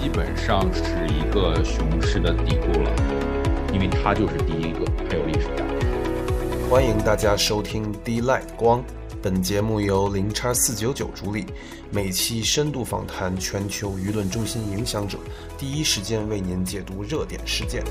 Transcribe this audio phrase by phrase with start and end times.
[0.00, 2.90] 基本上是一个熊市的底部了，
[3.70, 5.86] 因为它就是第一个很有历史价值。
[6.70, 8.82] 欢迎大家收听 D Light 光，
[9.20, 11.44] 本节目由零叉四九九主理，
[11.90, 15.18] 每期深度访谈全球舆论中心影响者，
[15.58, 17.84] 第一时间为您解读热点事件。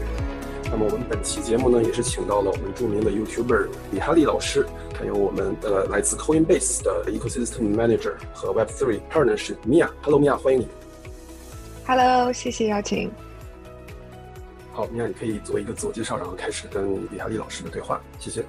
[0.63, 4.65] 那么我们本期节目呢，也是请到了我们著名的 YouTuber 李哈利老师，
[4.97, 9.87] 还有我们呃来自 Coinbase 的 Ecosystem Manager 和 Web3 Partnership Mia。
[10.01, 10.67] Hello，Mia，欢迎你。
[11.89, 13.11] Hello，谢谢邀请。
[14.71, 18.45] 好，Mia，你可以做一个自我介绍，然后开始跟李哈利老师的对话，谢谢。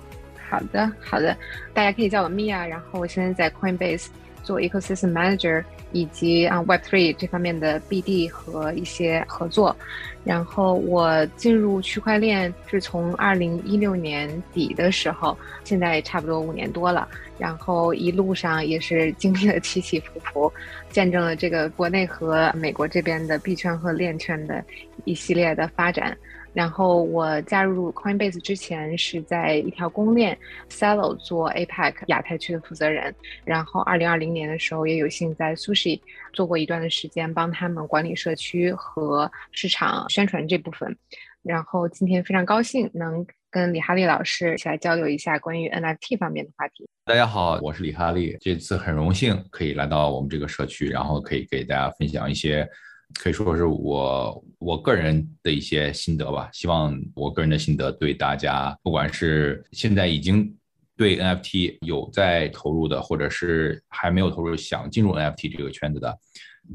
[0.50, 1.34] 好的，好的，
[1.72, 4.08] 大家可以叫我 Mia，然后我现在在 Coinbase
[4.42, 5.62] 做 Ecosystem Manager，
[5.92, 9.74] 以及啊 Web3 这方面的 BD 和一些合作。
[10.22, 17.08] 然后我进入区块链是从二零一六年底的时候，现在差不多五年多了。
[17.38, 20.52] 然后一路上也是经历了起起伏伏，
[20.90, 24.62] 见证了这个国内和美国这边的币圈和链圈的
[25.04, 26.14] 一系列的发展。
[26.52, 30.36] 然后我加入 Coinbase 之前是在一条公链
[30.68, 36.00] Celo 做 APEC 亚太区的负责人，然后二零二零年的时候也有幸在 Sushi
[36.32, 40.96] 做过一段的时间，帮他们管理社区和市场宣传这部分。
[41.42, 46.86] 然后今天非常高兴能跟李哈利老师一起来交流一下关于 NFT 方面的话题。
[47.04, 52.68] 大家好，我是李哈利，这次很荣幸可以来到我们这个社区，然后可以给大家分享一些。
[53.14, 60.56] 可以说是我我个人的一些心得吧，希望我个人的心得对大家，不管是现在已经
[60.96, 66.18] 对 NFT 有在投入的，或者是还没有投入想进入 NFT 这个圈子的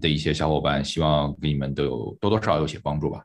[0.02, 3.24] 的一些小伙伴，希望给你们都有多多少少有些帮助吧。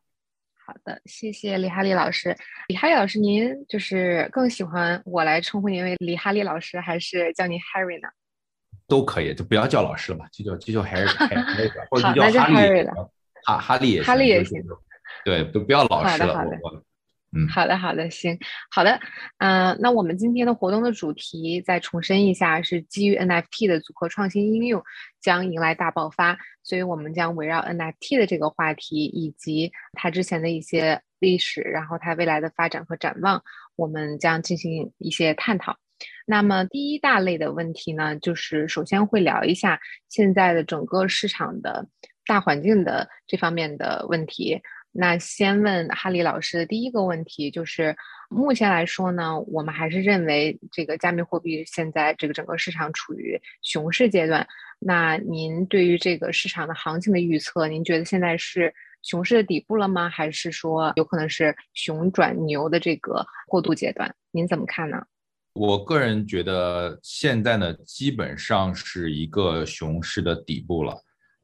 [0.67, 2.37] 好的，谢谢李哈利老师。
[2.69, 8.09] 李哈利老师，您就是更喜欢我来称呼您为李哈利老师，还是叫您 Harry 呢？
[8.91, 11.07] 都可以，就不要叫老师了吧，就叫就叫 Harry，
[11.89, 12.85] 或者好，就叫哈利。
[13.47, 14.69] 哈哈利也行哈利也行行，
[15.25, 16.85] 对，不不要老师了，我
[17.33, 18.37] 嗯好的，好的，行，
[18.71, 19.01] 好的，
[19.39, 24.83] 嗯、那我们今天的活动的主题再重申一下，是基于 NFT 的组合创新应用
[25.21, 33.43] 将迎来大爆发，所以我们将围绕 NFT 的这个话题以及它之前的一些历史，然后它未来的发展和展望，
[33.77, 35.79] 我们将进行一些探讨。
[36.27, 41.87] 那么第一大类的问题呢，就是首先会聊一下现在的整个市场的
[42.27, 44.61] 大环境的这方面的问题。
[44.93, 47.97] 那先问哈利老师的第一个问题就是，
[48.29, 54.45] 目前来说呢，我们还是认为这个加密货币现在这个整个市场处于熊市阶段。
[54.81, 60.09] 那您对于这个市场的行情的预测，您觉得现在是熊市的底部了吗？
[60.09, 64.13] 还是说有可能是熊转牛的这个过渡阶段？
[64.33, 65.05] 您怎么看呢？
[65.53, 70.97] 我个人觉得现在呢，基本上是一个熊市的底部了，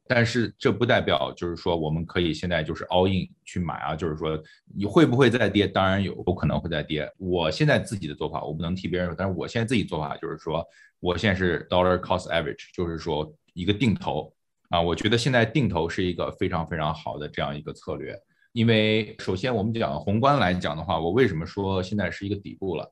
[0.07, 4.41] 但是这不代表就是说我们可以现在就是 all in 去买啊，就是说
[4.73, 5.67] 你会不会再跌？
[5.67, 7.11] 当然有，有可能会再跌。
[7.17, 10.65] 我现在自己的做法，我不能替别人说，但是我现在自己做法就是说，
[11.01, 14.33] 我现在是 dollar cost average，就是说一个定投
[14.69, 18.17] 啊，我觉得现在定投是一个非常非常好的这样一个策略，
[18.53, 22.89] 因为首先我们讲宏观来讲的话，我为什么说现在是一个底部了？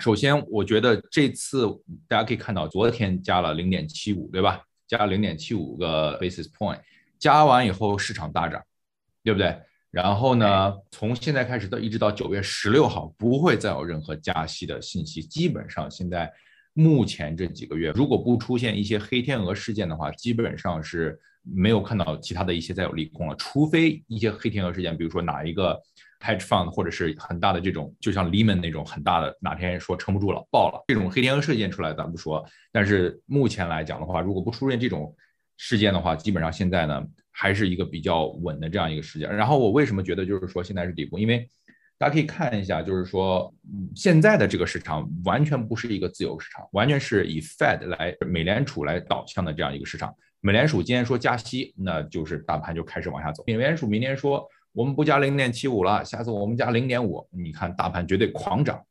[0.00, 1.66] 首先，我觉得这次
[2.08, 4.62] 大家可以看到，昨天加了零点七五，对吧？
[4.88, 6.80] 加了零点七五个 basis point，
[7.18, 8.62] 加完以后市场大涨，
[9.22, 9.54] 对不对？
[9.90, 15.22] 然后呢，从现在开始到一直到九月十六号，不会再有任何加息的信息。
[15.22, 16.32] 基本上现在
[16.72, 25.78] 目前这几个月，如果不出现一些黑天鹅事件的话，基本上是没有看到其他的一些再有利空了，除非一些黑天鹅事件，比如说哪一个。
[26.22, 35.14] Hedge fund 或者是很大的这种，就像 Lehman 那种很大的，哪天说撑不住了爆了，这种黑天鹅事件出来咱不说，但是目前来讲的话，如果不出现这种
[35.56, 39.28] 事件的话，基本上现在呢还是一个比较稳的这样一个事件。
[39.34, 41.18] 然后我为什么觉得就是说现在是底部？
[41.18, 41.48] 因为
[41.98, 43.52] 大家可以看一下，就是说
[43.94, 50.14] 现在的这个市场完全不是一个自由市场，完全是以 Fed 来美联储来导向的这样一个市场。
[50.40, 53.42] 美联储今天说加息，那就是大盘就开始往下走。
[53.46, 54.48] 美联储明天说。
[54.72, 58.84] 我们不加零点七五了，下次我们加零点五，你看大盘绝对狂涨。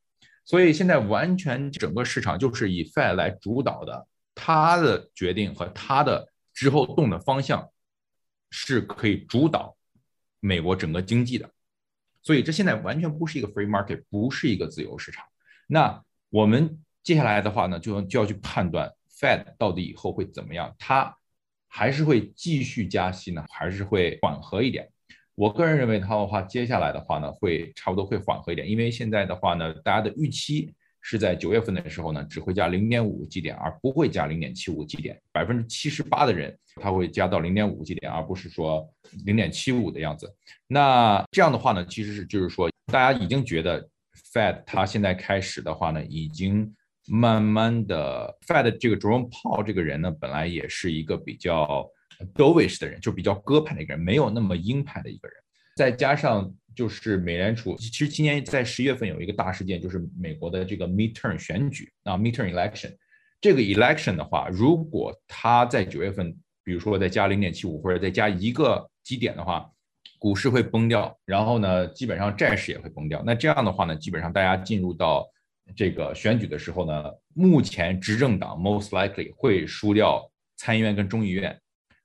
[0.45, 7.69] 所以现在完全整个市场就是以 Fed 来主导的，它的决定和它的之后动的方向
[8.49, 9.75] 是可以主导
[10.39, 11.49] 美国整个经济的。
[12.23, 15.25] 所以这现在完全不是一个 free market，不是一个自由市场。
[15.67, 21.17] 那我们接下来的话呢，就就要去判断 Fed 到底以后会怎么样，它
[21.67, 24.90] 还是会继续加息呢，还是会缓和一点？
[25.41, 30.71] 我个人认为它的话，接下来的话呢，会差不多会缓和一点，因为现在的话呢，大家的预期
[31.01, 35.19] 是在九月份的时候呢，只会加零点五基点，而不会加零点七五基点。
[35.31, 38.87] 百分之七十八的人他会加到零点五基点，而不是说
[39.25, 40.31] 零点七五的样子。
[40.67, 43.81] 那这样的话呢，其实是就是说，大家已经觉得
[44.31, 46.71] Fed 它现在开始的话呢，已经
[47.07, 51.89] 慢慢的 Fed 这个 Jerome Powell 这个人呢，本来也是一个比较
[52.33, 55.37] dovish 的人，就比较鸽派的一个人，没有那么鹰派的一个人，
[55.75, 56.53] 再加上。
[56.73, 62.95] 就是美联储，其实今年在十月份有一个大事件，就是美国的这个 midterm 选举啊，midterm election。
[63.41, 66.33] 这个 election 的话，如果它在九月份，
[66.63, 69.69] 比如说再加零点七五或者再加一个基点的话，
[70.17, 73.21] 股市会崩掉，然后呢，基本上债市也会崩掉。
[73.25, 75.27] 那这样的话呢，基本上大家进入到
[75.75, 77.03] 这个选举的时候呢，
[77.33, 80.25] 目前执政党 most likely 会输掉
[80.55, 81.60] 参议院跟众议院。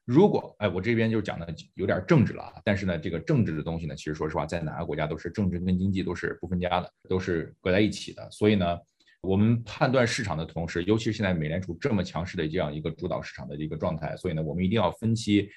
[0.07, 8.31] 如果哎，我这边就讲的有点政治了啊，但是呢，这个政治的东西呢，其实说实话，在哪个国家都是政治跟经济都是不分家的，都是搁在一起的。
[8.31, 8.79] 所以呢，
[9.21, 15.51] 我们判断市场的同时，尤其是现在美联储这么强势的这样一个主导市场的一个状态，所以呢，我们一定要分析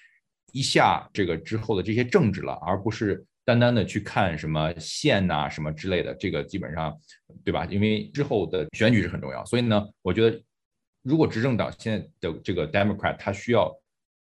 [0.51, 6.11] 一下这个之后的这些政治了，而不是单单的去看什么线呐什么之类的。
[6.15, 6.97] 这个基本上，
[7.45, 7.65] 对吧？
[7.65, 10.41] 因为之后的选举是很重要，所以呢，我觉得
[11.03, 13.71] 如果执政党现在的这个 Democrat 他需要。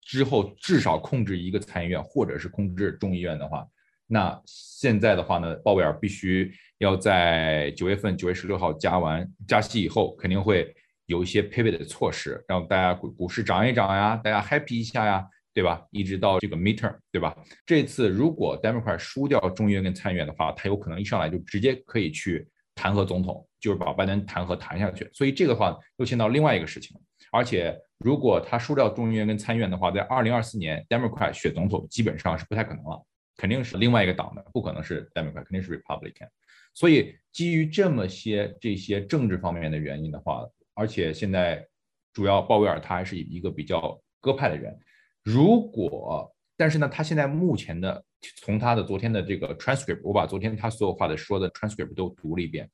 [0.05, 3.67] 之后至少控制一个参议院，或者是控制众议院的话，
[4.07, 10.75] 那现在的话呢，鲍威尔必须要在九月份九月十六号加完加息以后，肯定会
[11.07, 15.83] 有一些 pivot 的措施，让大家股股市涨一涨呀，大家 happy 一下呀，对吧？
[15.91, 17.37] 一直到这个 midterm，对吧？
[17.65, 25.09] 这次如果 Democrat 输掉众议院跟参议院的话，他有可能一上来就直接可以去弹劾总统，就是把拜登弹劾弹下去。
[25.13, 26.99] 所以这个话又牵到另外一个事情，
[27.33, 27.77] 而且。
[28.05, 33.01] 如果他输掉众议院跟参议院的话，在二零二四年，Democrat 选总统基本上是不太可能了，
[33.37, 36.27] 肯定是另外一个党的，不可能是 Democrat，肯定是 Republican。
[36.75, 40.45] 所以基于这么些这些政治方面的原因的话，
[40.75, 41.65] 而且现在
[42.13, 44.77] 主要鲍威尔他还是一个比较鸽派的人。
[45.23, 48.05] 如果但是呢，他现在目前的
[48.39, 52.69] 从他的昨天的这个 transcript，我把昨天他所有话的说的 transcript 都读了一遍，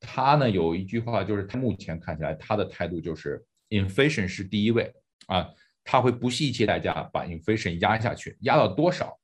[0.00, 3.40] 他呢有一句话就是他目前看起来他的态度就是。
[3.72, 4.92] Inflation 是第一位
[5.26, 5.48] 啊，
[5.82, 9.18] 他会不惜一切代价把 inflation 压下去，压到多少？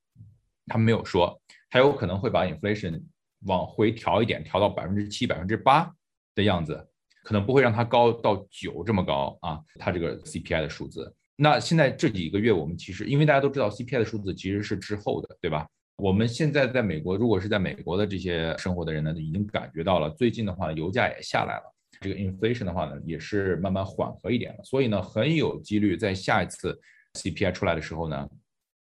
[0.67, 1.41] 他没有说，
[1.71, 3.03] 他有可能会把 inflation
[3.47, 5.91] 往回调一点，调到百分之七、百分之八
[6.35, 6.89] 的样子，
[7.23, 9.61] 可能不会让它高到九这么高啊。
[9.79, 15.67] 他这个 CPI 的数字，那现在这几个月我们其实，因为大家都知道 CPI 的数字其实是滞后的，对吧？
[15.97, 21.75] 我们现在在美国，如果是在美国的这些生活的人呢，已经感觉到了，最近的话，油价也下来了。
[22.01, 26.79] 这个 inflation 的话呢，也是慢慢缓和一点了，所以呢，很有几率在下一次
[27.15, 28.29] CPI 出来的时候呢，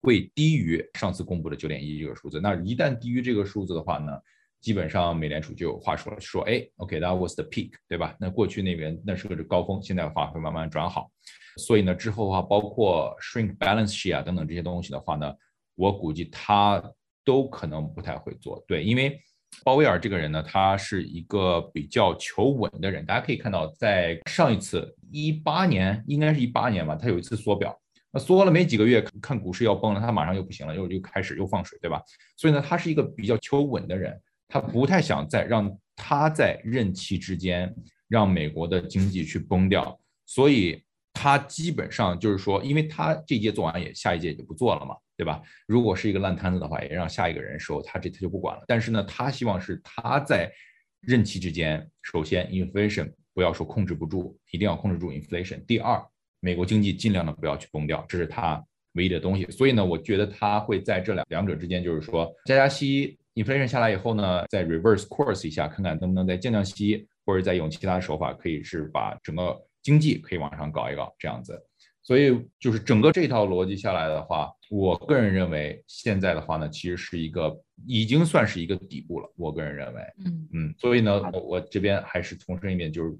[0.02, 2.40] 会低于上次公布的九点一这个数字。
[2.40, 4.12] 那一旦低于这个数字的话呢，
[4.60, 8.14] 基本上美联储就有话说了，说哎，OK，that was the peak，对吧？
[8.20, 11.10] 那过去那边那是个高峰，现在的话会慢慢转好。
[11.56, 15.34] 所以呢，之后的话，包括 shrink balance sheet 啊等等这些东西的话呢，
[15.74, 16.82] 我估计他
[17.24, 19.18] 都可能不太会做，对，因为。
[19.64, 23.04] 鲍威尔这个人呢，他是一个比较求稳的人。
[23.04, 27.76] 大家可以看到，在上一次一八年，应该是一八年吧，他有一次缩表，
[28.12, 32.00] 那缩了没几个月，看股市要崩了，他马上又不行了，又又开始又放水，对吧？
[32.36, 37.74] 所以呢，他是一个比较求稳的人，他不太想再让他在任期之间
[38.08, 40.80] 让美国的经济去崩掉，所以
[41.12, 44.94] 他基本上就是说，因为他这届做完也下一届也就不做了嘛。
[45.16, 45.40] 对吧？
[45.66, 48.64] 如果是一个烂摊子的话，也让下一个人收，他这他就不管了。
[48.66, 50.52] 但是呢，他希望是他在
[51.00, 55.64] 任期之间，首先 inflation 不要说控制不住，一定要控制住 inflation。
[55.64, 56.04] 第二，
[56.40, 58.62] 美国经济尽量的不要去崩掉，这是他
[58.92, 59.44] 唯一的东西。
[59.50, 71.62] 所以呢，我觉得他会在这两两者之间，就是说加加息，inflation 下来以后呢，再 reverse course 一下，看看能不能再降降息，或者再用其他的手法，可以是把整个经济可以往上搞一搞，这样子。
[72.06, 79.28] 所以就是整个这套逻辑下来的话，我个人认为现在的话呢，其实是一个已经算是一个底部了。
[79.34, 83.12] 我个人认为，嗯嗯，所以呢，我我这边还是重申一遍，就是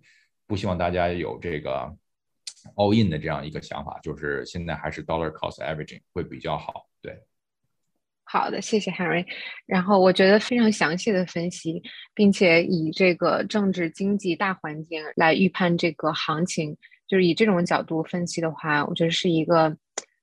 [0.46, 1.92] 不希望大家有这个
[2.76, 6.88] all in 的这样一个想法，就是现在还是 dollar cost averaging 会比较好。
[7.02, 7.18] 对，
[8.22, 9.26] 好的，谢谢 Henry。
[9.66, 11.82] 然后我觉得非常详细的分析，
[12.14, 16.76] 并且以这个政治经济大环境来预判这个行情。
[17.08, 19.76] 就是以这种角度分析的话，我觉得是一个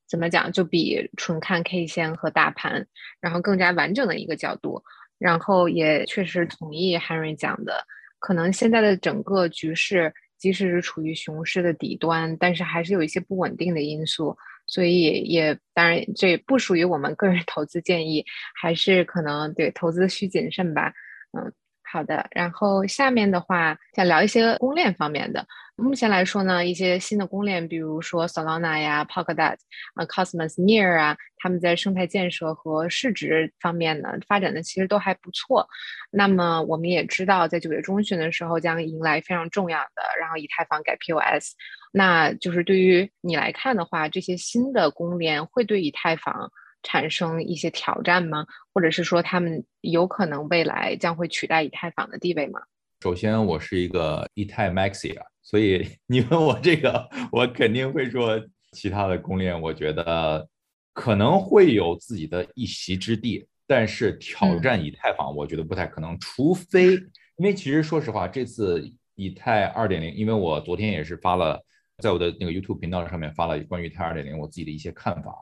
[0.07, 2.85] 怎么讲，就比纯看 K 线和大盘，
[3.19, 4.83] 然后更加完整的一个角度。
[5.17, 7.85] 然后也确实同意 Henry 讲的，
[8.19, 14.35] 可能现在的整个局势，即使是处于熊市的底端，但是还是有一些不稳定的因素。
[14.65, 18.25] 所以也当然这不属于我们个人投资建议，
[18.55, 20.93] 还是可能对投资需谨慎吧。
[21.37, 21.53] 嗯。
[21.93, 25.45] 好的，然后下面的话想聊一些公链方面的。
[25.75, 29.57] 目前来说呢，一些新的公链，比如说 Solana 呀、Polkadot
[29.93, 35.67] 啊、Cosmos、Near 啊，他们在生态建设和市值方面呢，发展的其实都还不错。
[36.09, 41.51] 那么我们也知道，在九月中旬的时候将迎来非常重要的，然后以太坊改 POS。
[41.91, 46.51] 那就是对于你来看的话，这些新的公链会对以太坊
[46.83, 48.45] 产生一些挑战吗？
[48.73, 52.61] 或者是说他们有可能未来将会取代以太坊的地位吗？
[53.01, 58.39] 首先，我是一个以太 Maxi 啊，所以 你问我这个，我肯定会说
[58.71, 60.47] 其他的公链，我觉得
[60.93, 66.17] 可能会有自己的一席之地，但是挑战以太坊，我觉得不太可能。
[66.19, 66.93] 除非，
[67.37, 71.61] 因为其实说实话，这次以太二点零，因为我昨天也是发了，
[71.97, 75.33] 在我的那个 YouTube 频道上面发了关于以太二点零我自己的一些看法。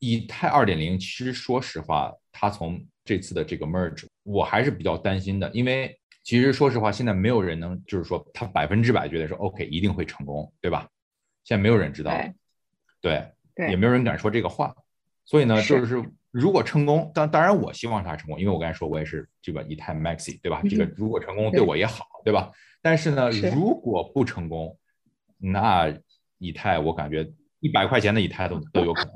[0.00, 5.96] 以太二点零，其实说实话，它从这次的这个 merge，我还是比较担心的，因为。
[6.22, 10.86] 其实说实话，现在没有人能就是说他百分之百觉得说 OK 一定会成功，对吧？
[11.44, 12.12] 现在没有人知道，
[13.00, 14.72] 对，对，也没有人敢说这个话。
[15.24, 20.60] 所以呢，就是如果成功，当当然我希望他成功，因为我刚才说我也是这个以太 Maxi，对吧？
[20.68, 22.52] 这个如果成功对我也好，对吧？
[22.82, 24.78] 但是呢，如果不成功，
[25.38, 25.92] 那
[26.36, 27.28] 以太我感觉
[27.60, 29.14] 一百块钱的以太都都有可能。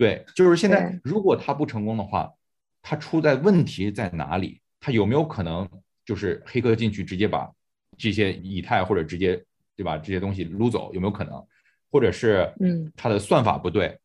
[0.00, 2.32] 对，就是现在如果他不成功的话，
[2.80, 4.58] 他出在问题在哪里？
[4.80, 5.68] 他有没有可能？
[6.06, 7.52] 就是黑客进去直接把
[7.98, 9.44] 这些以太或者直接
[9.76, 11.46] 对吧这些东西撸走有没有可能？
[11.90, 14.00] 或者是嗯它的算法不对，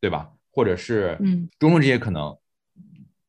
[0.00, 0.30] 对吧？
[0.52, 2.38] 或者是嗯种种这些可能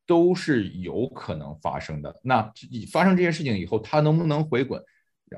[0.06, 2.20] 都是有可能发生的。
[2.22, 2.40] 那
[2.92, 4.80] 发生这些事情以后，它能不能回滚？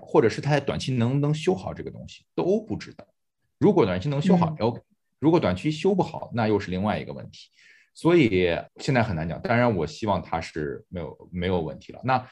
[0.03, 3.07] 或者是它在短期能不能修好这个东西都不知道。
[3.59, 4.79] 如果短期能修好，OK；
[5.25, 7.49] 如果短期修不好，那又是另外一个问题。
[7.95, 9.41] 所以现在很难讲。
[9.41, 12.01] 当然，我希望它是没有没有问题了。
[12.05, 12.29] 那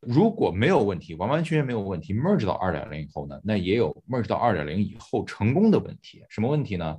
[0.00, 6.24] 如果没有问题，完完全全没有问题，merge 到二点零以后呢，那也有 merge 到二点零以后成功的问题。
[6.30, 6.98] 什么问题呢？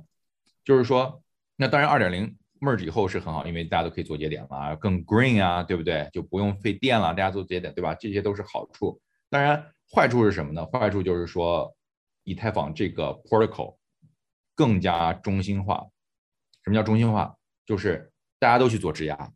[0.64, 1.20] 就是说，
[1.56, 6.08] 那当然二点零 merge 以后是很好，因为大家都可以做节点了，更 green 啊，对不对？
[6.12, 7.92] 就不用费电了，大家做节点，对吧？
[7.92, 9.00] 这些都是好处。
[9.28, 10.64] 当然，坏处是什么呢？
[10.66, 11.74] 坏处就是说，
[12.22, 13.77] 以太坊这个 protocol
[14.58, 15.86] 更加中心化。
[16.64, 17.32] 什么叫中心化？
[17.64, 18.10] 就是
[18.40, 19.32] 大家都去做质押，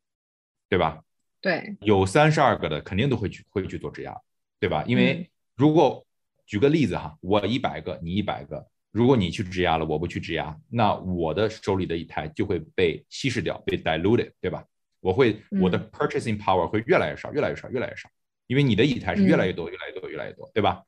[0.69, 1.01] 对吧？
[1.41, 4.21] 对，有三十二个的肯定都会去会去做质押，
[4.59, 4.83] 对吧？
[4.85, 6.05] 因为如果
[6.45, 14.65] 举个例子哈，我一百个，你一百个，如果你去质押了，我不去质押，那我的手里的一台就会被稀释掉，被 diluted，对吧？
[14.99, 18.11] 我会我的 purchasing power 会越来越少，越来越少，越来越少，
[18.49, 20.85] 因为你的一台是越来越多，越来越多，越来越多，对吧？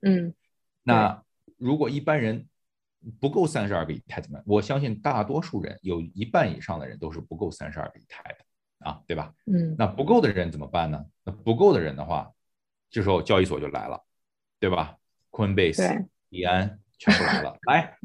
[0.00, 0.34] 嗯，
[0.82, 1.22] 那
[1.58, 2.46] 如果一般人
[3.20, 4.40] 不够三十二个以太怎么？
[4.46, 8.38] 我相信大多数人有一半以上的人都是不够三十二个以太的。
[8.80, 9.32] 啊，对吧？
[9.46, 11.02] 嗯，那不够的人怎么办呢？
[11.24, 12.30] 那不够的人的话，
[12.90, 14.04] 这时候交易所就来了，
[14.60, 14.96] 对吧
[15.30, 17.96] ？Coinbase、币安全部来了，来，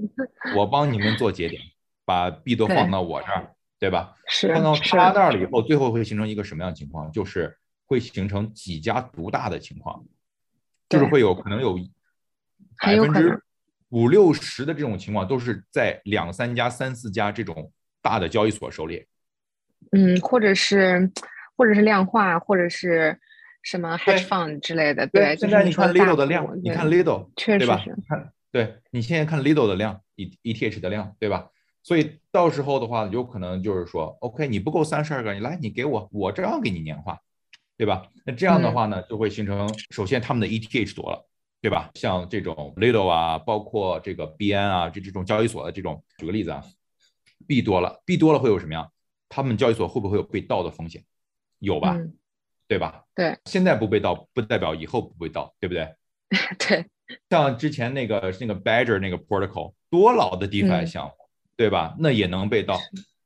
[0.56, 1.62] 我帮你们做节点，
[2.06, 4.16] 把币都放到我这儿，对吧？
[4.28, 7.12] 是放到他那儿了以后，最后会形成一个什么样的情况？
[7.12, 7.56] 就是
[7.86, 10.04] 会形成几家独大的情况，
[10.88, 11.78] 就是会有可能有
[12.82, 13.44] 百分之
[13.92, 17.72] 五六十的这种情况都是在两三家、三四家这种
[18.02, 19.06] 大的交易所手里。
[19.92, 21.10] 嗯，或者是，
[21.56, 23.20] 或者是量化，或者是
[23.64, 25.08] 什么 hedge fund 之类的。
[25.08, 27.96] 对，现在你看 Lido 的量，你看 Lido，确实是。
[28.08, 31.50] 看，对你现在看 Lido 的量，E ETH 的量，对吧？
[31.84, 37.18] 所以到时候的话，有可能就是说，OK，你不够三十二个，你来，你给我，我照样给你年化，
[37.76, 38.06] 对吧？
[38.24, 41.28] 那这样的话呢，就会形成，首先他们的 ETH 多了，
[41.62, 41.92] 对吧？
[41.94, 46.64] 像这种 Lido 啊，包括这个 BN 啊，这这种交易所的这种，举个例子啊，
[47.48, 48.90] 币多了，币多了会有什么呀？
[49.30, 51.04] 他们交易所会不会有被盗的风险？
[51.60, 51.96] 有吧，
[52.68, 53.04] 对吧？
[53.14, 55.88] 对，现在不被盗不代表以后不被盗，对不对？
[56.58, 56.86] 对，
[57.30, 61.14] 像之前那个那个 Badger 那个 protocol 多老的 DeFi 项目，
[61.56, 61.96] 对吧？
[62.00, 62.80] 那也能被盗。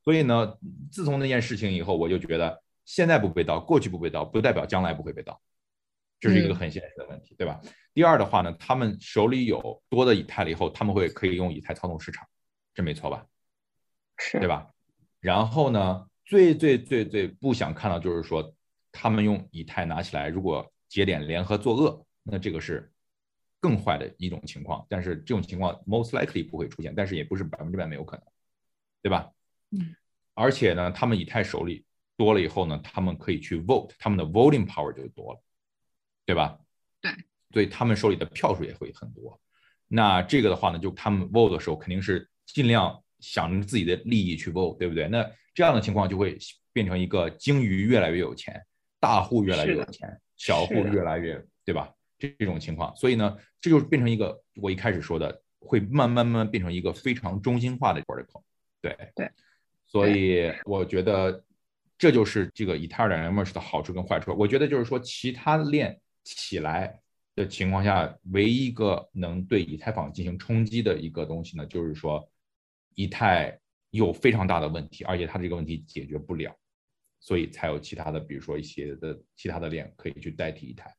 [0.04, 0.58] 所以呢，
[0.92, 5.40] 自从那件事情以后，我就觉得现在不被盗，过去不被盗，不代表将来不会被盗，
[6.20, 7.62] 这是一个很现实的问题，对吧？
[7.94, 12.28] 第二的话呢，他们手里有多的以太了以后，他们会可以用以太操纵市场，
[12.74, 13.26] 这没错吧？
[14.18, 14.70] 是对吧？
[15.20, 18.56] 然后呢，最最最最不想看到就是说，
[18.92, 22.92] 他们用以太拿起来，如果节点联合作恶，那这个是
[23.60, 24.86] 更坏的一种情况。
[24.90, 28.26] 但是这种情况 most likely 不会出现，但是也不是百分之百没有可能，
[29.02, 29.32] 对吧？
[29.72, 29.96] 嗯。
[30.34, 31.86] 而且呢，他们以太手里
[32.18, 35.42] 多了以后呢，他们可以去 vote，他们的 voting power 就多了，
[36.26, 36.58] 对吧？
[37.02, 37.12] 对。
[37.52, 39.40] 所以他们手里的票数也会很多。
[39.88, 43.02] 那这个的话呢，就他们 vote 的时候肯定是尽量。
[43.22, 45.08] 想着自己的利益去 vote，对不对？
[45.08, 46.38] 那这样的情况就会
[46.72, 48.62] 变成一个鲸鱼越来越有钱，
[49.00, 51.92] 大户越来越有钱，小户越来越，对吧？
[52.20, 58.44] 这这种情况，所以呢，这就是变成一个我一开始说的，会慢慢慢慢变成一个非常中心化的 protocol。
[58.80, 59.32] 对对，
[59.88, 61.44] 所以我觉得
[61.98, 64.36] 这就是这个以太二点零 merge 的好处跟坏处。
[64.38, 67.00] 我觉得就是说，其他链起来
[67.36, 72.30] 的情况下，唯一一个能对以太坊进行冲击的一个东西呢，就是说
[72.96, 73.58] 以太
[73.92, 76.54] 有非常大的问题，而且它这个问题解决不了，
[77.20, 80.94] 所以才有其他的，比如说一些的其他的链可以去代替以太。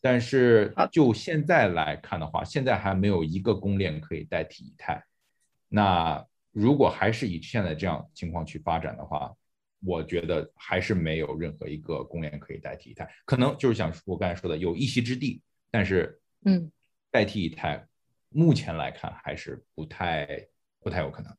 [0.00, 5.02] 但是就现在来看的话，现在还没有一个公链可以代替以太。
[5.68, 9.32] 那如果还是以现在这样情况去发展的话，
[9.84, 13.08] 我觉得还是没有任何一个公链可以代替以太。
[13.24, 16.70] 可能就是像我刚才说的，有一席之地，但是嗯，
[17.10, 17.84] 代替以太，
[18.28, 20.46] 目前来看还是不太
[20.80, 21.32] 不太有可能。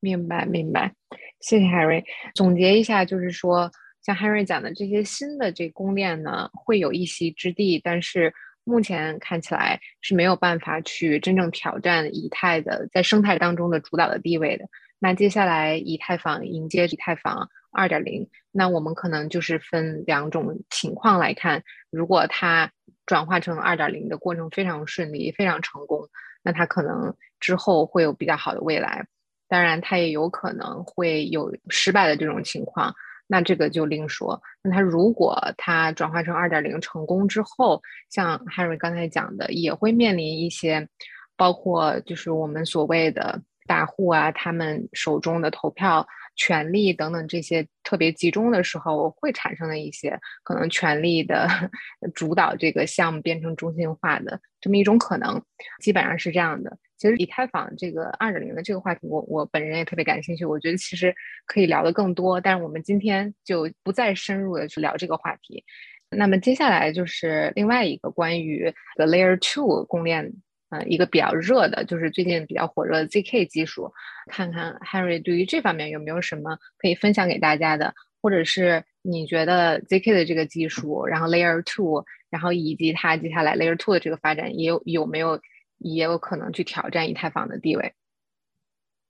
[0.00, 0.94] 明白明白，
[1.40, 2.04] 谢谢 Harry。
[2.34, 3.70] 总结一下，就是说，
[4.02, 8.32] 像 Harry 讲的这些新的这公链呢，会有一席之地，但是
[8.64, 14.68] 目前看起来是没有办法去真正挑战以太的在生态当中的主导的地位的。
[14.98, 22.70] 那接下来以太坊迎接以太坊二点零，那我们可能就是分两种情况来看，如果它
[23.04, 26.08] 转化成二点零的过程非常顺利、非常成功，
[26.42, 29.06] 那它可能之后会有比较好的未来。
[29.48, 32.92] 当然，它也有可能会有失败的这种情况，
[33.28, 34.42] 那这个就另说。
[34.62, 40.88] 那它如果它转化成二点零成功之后，像 Harry 刚才讲的，也会面临一些，
[41.36, 46.06] 包括就是我们所谓的大户啊，他们手中的投票
[46.36, 51.48] 权利等等这些特别集中的时候，会产生的一些可能权力的
[52.14, 55.42] 主导这个项目变成中心化的这么一种可能，
[55.80, 56.78] 基本上是这样的。
[56.98, 60.46] 其实以太坊这个二点零的这个话题，我我本人也特别感兴趣。
[60.46, 65.62] 我觉得其实可以聊的更多，但是我们今天就不再深入的去聊这个话题。
[66.08, 70.32] 那么接下来就是另外一个关于 the Layer Two 公链，
[70.70, 73.92] 呃，一个比较热的，就是最近比较火热的 ZK 技术。
[74.30, 85.40] 看看 Harry 对于这方面有没有什么可以分享给大家的，或者是你觉得 ZK 的这个技术，然后 Layer Two，然后以及它接下来 Layer Two 的这个发展，也有有没有？
[85.78, 87.92] 也有可能去挑战以太坊的地位。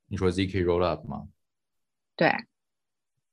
[0.09, 1.29] 你说 zk rollup 吗？
[2.17, 2.29] 对，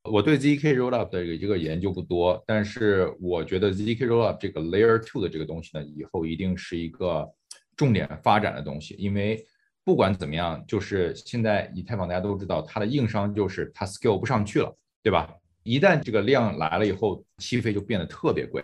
[0.04, 7.28] 我对 zk rollup 的这个研究不多，但是我觉得 zk rollup 这个 layer two 的这个东西呢，以后一定是一个
[7.76, 9.46] 重点发展的东西，因为
[9.84, 15.34] 不管怎么样，就是现在以太坊大家都知道，它的硬伤就是它 scale 不上去了，对吧？
[15.64, 18.62] 一旦这个量来了以后，气费就变得特别贵，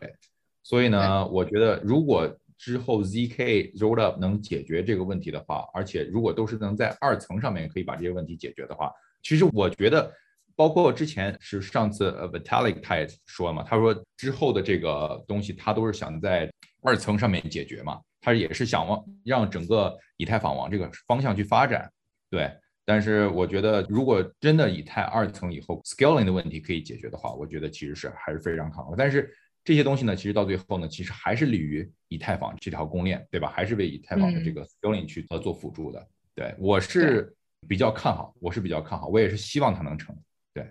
[0.63, 8.91] 所以呢，我觉得如果之后 zk rollup 能解决这个问题的话，而且如果都是能在二层上面可以把这些问题解决的话，
[9.23, 10.11] 其实我觉得，
[10.57, 21.91] 包括之前是上次呃 Vitalik 他也说嘛，他说之后的这个东西他都是想在二层上面解决嘛，他也是想往让整个以太坊往这个方向去发展，
[22.29, 22.51] 对。
[22.85, 28.95] 但是我觉得，如果真的以太二层以后 scaling 的问题可以解决的话，我觉得其实是还是非常看好。
[28.97, 29.31] 但是
[29.63, 33.47] 这些东西呢，其实到最后呢，其实还是利于以太坊这条公链，对吧？
[33.55, 36.07] 还是为以太坊的这个 scaling 去呃做辅助的。
[36.33, 37.31] 对我是
[37.67, 40.17] 比较看好，我是比较看好，我也是希望它能成。
[40.51, 40.67] 对，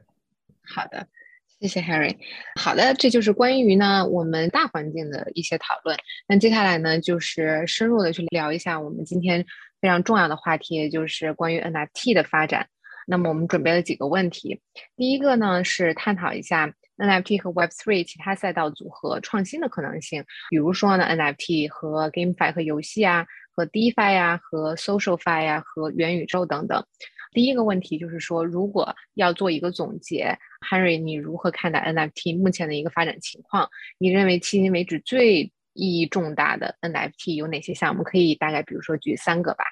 [0.65, 1.07] 好的，
[1.61, 2.17] 谢谢 Harry。
[2.61, 5.97] 好的，这就是关于呢我们大环境的一些讨论。
[6.29, 9.45] 那接下来呢，就是深入的去聊一下我们今天
[9.81, 12.69] 非常重要的话题，也就是关于 NFT 的发展。
[13.07, 14.61] 那么我们准备了几个问题，
[14.97, 16.73] 第一个呢是探讨一下。
[16.99, 26.85] NFT 和 Web3 其他赛道组合创新的可能性，比如说呢，NFT 和 GameFi 和游戏啊，和 DeFi 呀，和 SocialFi 呀，和元宇宙等等。
[27.33, 30.39] 第一个问题就是说，如果要做一个总结
[30.69, 33.69] ，Henry，你如何看待 NFT 目前的一个发展情况？
[33.99, 38.03] 你认为迄今为止最意义重大的 NFT 有哪些项目？
[38.03, 39.65] 可以大概比如说举三个吧。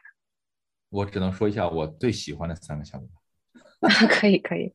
[0.89, 3.09] 我只能说一下我最喜欢的三个项目。
[4.09, 4.73] 可以可以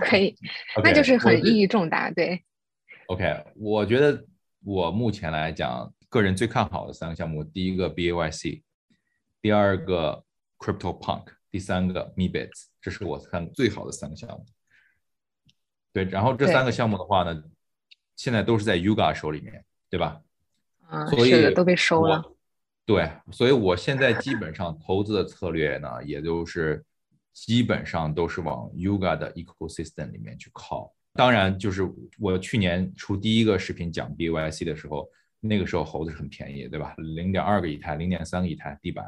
[0.00, 0.34] 可 以，
[0.82, 2.42] 那就是很意义重大，对。
[3.08, 4.24] OK，我觉得
[4.64, 8.62] 我目前来讲，个人最看好的三个项目，第一个 BAYC，
[9.42, 10.24] 第二个
[10.58, 14.44] CryptoPunk，第三个 MeBits，这是我看最好的三个项目。
[15.92, 17.44] 对，然后这三个项目的话呢，
[18.16, 20.20] 现在都是在 Yuga 手里面，对吧？
[20.88, 22.20] 啊，所以都被收了。
[22.84, 26.84] 对，所以我现在基本上投资的策略呢，也就是。
[27.34, 30.94] 基本上都是往 Yuga 的 ecosystem 里面去靠。
[31.14, 35.08] 当然，就是我去年出第一个视频讲 BYC 的时候，
[35.40, 36.94] 那个时候猴子是很便宜，对吧？
[36.98, 39.06] 零点二个以太，零点三个以太地板。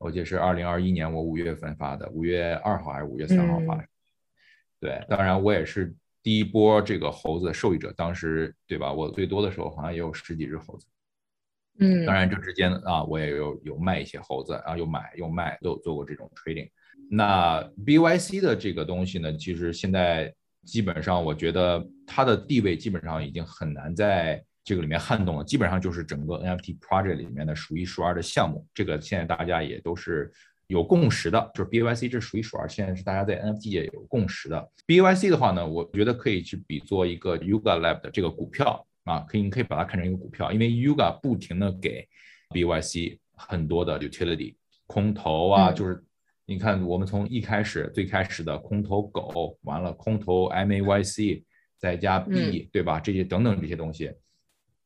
[0.00, 3.84] 我记得是二零二一年我五月份发的，五月二号还是五月三号发的。
[4.80, 8.90] 对，当然我也是第一波这个猴子的受益者，当时对吧？
[8.90, 10.86] 我最多的时候好像也有十几只猴子。
[11.80, 16.70] 嗯，当然这之间啊，我也有有卖一些猴子，然后又买又卖，都有做过这种 trading。
[17.10, 20.34] 那 BYC 的这个东西呢，其实现在
[20.64, 28.66] 基本上我觉得它的地位基本上已经很难在这个里面撼动了，基本上就是整个 NFT project 里面的数一数二的项目。
[28.74, 30.30] 这个现在大家也都是
[30.66, 34.70] 有共识的，就是 BYC 这数一数二，现在是大家在 NFT 界有共识的。
[34.86, 38.86] BYC 的话呢，我觉得可以去比作一个 Yuga Lab 的这个股票。
[39.04, 42.06] 啊，可以，你可以把它看成一个股票，因为 Yuga 不停的给
[42.50, 44.54] BYC 很多的 utility
[44.86, 46.04] 空投啊，就是
[46.44, 51.42] 你看我们从一开始最开始的空投狗，完了空投 MAYC
[51.78, 53.00] 再加 B，对吧？
[53.00, 54.12] 这些等等这些东西，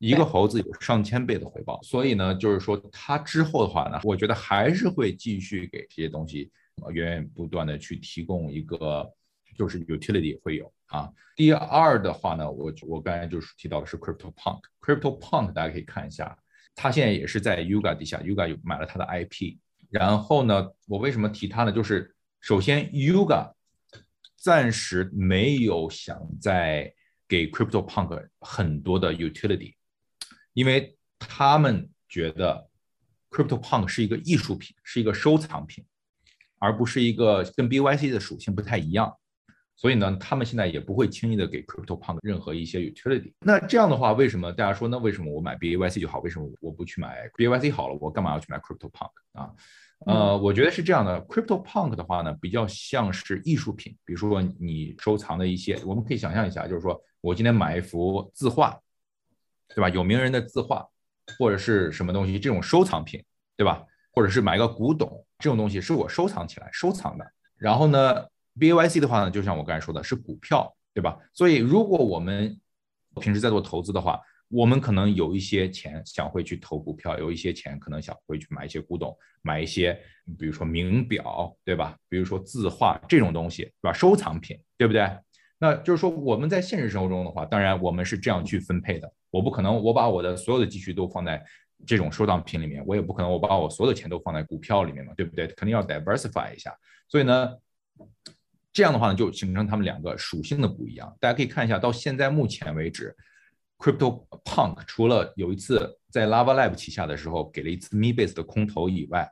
[0.06, 6.50] 一个猴子有上千倍的回报，所以呢，就是说它之后的话呢，我觉得还是会继续给这些东西
[6.92, 9.10] 源源不断的去提供一个。
[9.56, 11.08] 就是 utility 会有啊。
[11.36, 16.36] 第二的话呢，我我刚才就是提到的是 Crypto Punk，Crypto Punk 大家可以看一下，
[16.74, 19.58] 它现在也是在 Yuga 底下，Yuga 有买了它的 IP。
[19.90, 21.70] 然后呢，我为什么提它呢？
[21.70, 23.52] 就是首先 Yuga
[24.36, 26.92] 暂时没有想在
[27.28, 29.74] 给 Crypto Punk 很多的 utility，
[30.54, 32.68] 因为他们觉得
[33.30, 35.84] Crypto Punk 是一个艺术品，是一个收藏品，
[36.58, 39.14] 而不是一个跟 BYC 的属性不太一样。
[39.76, 43.32] 所以呢，他们现在也不会轻易的给 CryptoPunk 任何一些 utility。
[43.40, 46.20] 那这样的话，为什么大家说，那为什么我买 BAYC 就好？
[46.20, 47.98] 为什么我不去买 BAYC 好了？
[48.00, 49.50] 我干嘛要去买 CryptoPunk 啊？
[50.06, 58.78] 呃，我觉得是这样的，CryptoPunk 的话呢，比较像是艺术品，比如说你收藏的一些，我们可以想象一下，就是说我今天买一幅字画，
[59.68, 59.88] 对吧？
[59.88, 60.86] 有名人的字画，
[61.38, 63.22] 或者是什么东西，这种收藏品，
[63.56, 63.84] 对吧？
[64.12, 67.24] 或者是买个古董，这种东西是我收藏起来收藏的。
[67.56, 68.26] 然后呢
[68.58, 71.18] ？B A Y C 的话呢，就像我刚才说的，是股票，对吧？
[71.32, 72.56] 所以如果我们
[73.20, 79.98] 平时在做投资的话，我们可能有一些钱想会去投股票，有一些钱可能想会去买一些古董，买一些
[80.38, 81.96] 比如说名表，对吧？
[82.08, 83.92] 比如说字画这种东西，是吧？
[83.92, 85.10] 收藏品，对不对？
[85.64, 89.10] 那就是说我们在现实生活中的话，当然我们是这样去分配的。
[89.30, 91.42] 我不可能我把我的所有的积蓄都放在
[91.86, 95.46] 这种收藏品里面，我也不可能我把我所有的钱都放在股票里面嘛，对不对？
[95.46, 96.76] 肯定要 diversify 一下。
[97.08, 97.54] 所以呢。
[98.76, 101.16] 这样的话呢，就形成他们两个属性的不一样。
[101.20, 103.14] 大家可以看一下，到现在目前为止
[103.78, 109.30] ，Crypto Punk 除了有一次在 Lava Lab 旗下的时候给了一次 Me Base 的空投以外，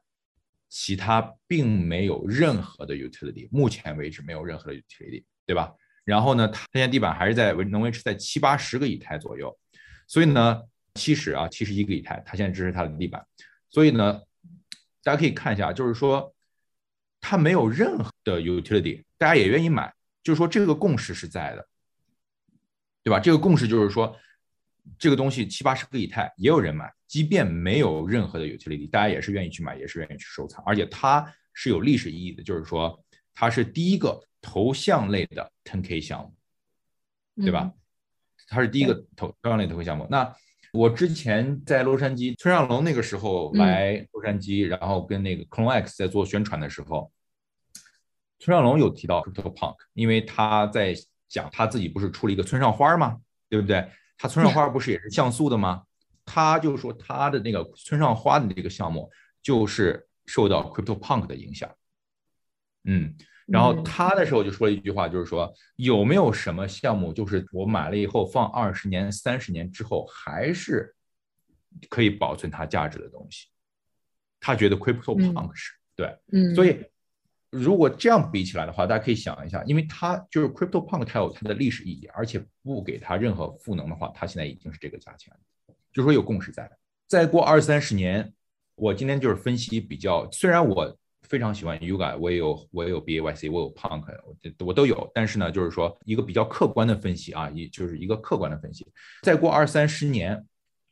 [0.68, 3.48] 其他并没有任何的 utility。
[3.50, 5.74] 目前为止没有任何的 utility，对吧？
[6.04, 9.56] 然后呢，它现在地板还是在维能维持在七八十个以太左右，
[10.06, 10.62] 所以呢，
[10.94, 13.24] 七十啊，七十一个以太，它现在支持它的地板。
[13.70, 14.20] 所以呢，
[15.02, 16.34] 大家可以看一下，就是说。
[17.24, 21.68] 它没有任何的 utility，大家也愿意买，就是说这个共识是在的，
[23.04, 23.20] 对吧？
[23.20, 24.18] 这个共识就是说，
[24.98, 33.00] 这个东西七八十个以太也有人买，即便没有任何的 utility，大家也是愿意去买，也是愿意去收藏，而且它是有历史意义的，就是说
[33.32, 36.34] 它是第一个头像类的 10K 项目，
[37.42, 37.72] 对吧？
[38.48, 40.06] 它是第一个头头像类头项目。
[40.10, 40.36] 那
[40.72, 47.10] 我之前在洛杉矶，村上龙那个时候来洛杉矶，然后跟那个 Clone X 在做宣传的时候，
[48.38, 50.94] 村上龙有提到 Crypto Punk，因为他在
[51.28, 53.18] 讲他自己不是出了一个村上花吗？
[53.48, 53.88] 对不对？
[54.18, 55.84] 他村上花不是也是像素的吗？
[56.24, 59.10] 他就说他的那个村上花的这个项目
[59.42, 61.74] 就是受到 Crypto Punk 的影响，
[62.84, 63.14] 嗯。
[63.52, 70.94] 然后他的时候就说了一句话，就是说有没有什么项目，就是我买了以后放二十年、三十年之后还是
[71.90, 73.48] 可以保存它价值的东西？
[74.40, 76.82] 他觉得 Crypto Punk 是对，嗯，所以
[77.50, 86.78] 如果这样比起来的话，大家可以想一下，因为它就是 Crypto Punk，它有它的历史意义，而且不给它任何赋能的话，它现在已经是这个价钱了，就说有共识在的。
[87.06, 88.32] 再过二三十年，
[88.76, 90.98] 我今天就是分析比较，虽然我。
[91.22, 95.10] 非常喜欢 Yoga，我也有我也有 BAYC，我有 Punk，我我都有。
[95.14, 98.86] 但是呢，就是说一个比较客观的分析啊，一就是一个客观的分析。
[99.22, 100.44] 再过二三十年，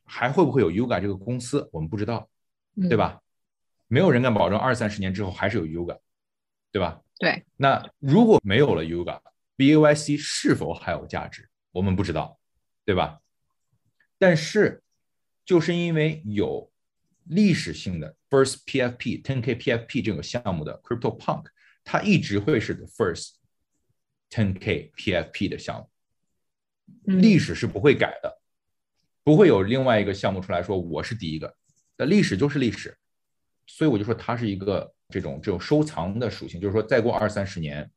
[0.04, 2.28] 还会不会有 Yoga 这个公司，我们不知道，
[2.88, 3.20] 对吧？
[3.88, 5.98] 没有人敢保证二三十年之后还是有 Yoga，
[6.72, 7.00] 对吧？
[7.18, 7.44] 对。
[7.56, 12.38] 那如果没有了 Yoga，BAYC 是否还有价值，我们不知道，
[12.84, 13.20] 对吧？
[14.16, 14.82] 但是
[15.44, 16.69] 就是因为有。
[17.24, 21.44] 历史性的 first PFP 10K PFP 这个项目的 Crypto Punk，
[21.84, 23.34] 它一直会是 the first
[24.30, 25.90] 10K PFP 的项目，
[27.20, 28.40] 历史是不会改的，
[29.22, 31.54] 不会有另外一个项目出来说我是第一个，
[31.96, 32.96] 那历史就是历史，
[33.66, 37.90] 所以我就说它是一个这种这种收藏的属性，就是说再过二三十年，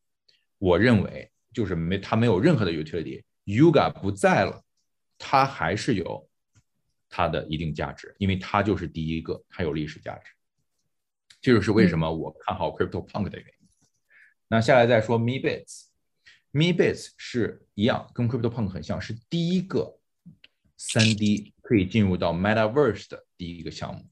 [0.58, 4.64] 我认为就是没它没有任何的 utility，Yuga 不在了，
[5.18, 6.28] 它还是有
[7.16, 10.32] 它的一定价值，因为它就是第一个，它有历史价值。
[11.40, 13.68] 这就是为什么我看好 Crypto Punk 的原因。
[14.48, 20.00] 那下来再说 MeBits，MeBits 是一样，跟 Crypto Punk 很像，是第一个
[20.76, 24.04] 三 D 可以进入到 Metaverse 的第一个项目。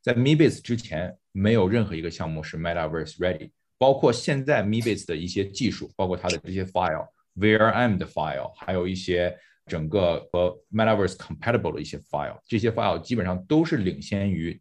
[0.00, 3.50] 在 MeBits 之前，没有任何一个项目是 Metaverse ready。
[3.76, 14.60] 包括现在 MeBits 的一些技术，包括它的这些 file、VRM 的 file，还有一些整个和 Metaverse compatible 的一些 file，这些 file 基本上都是领先于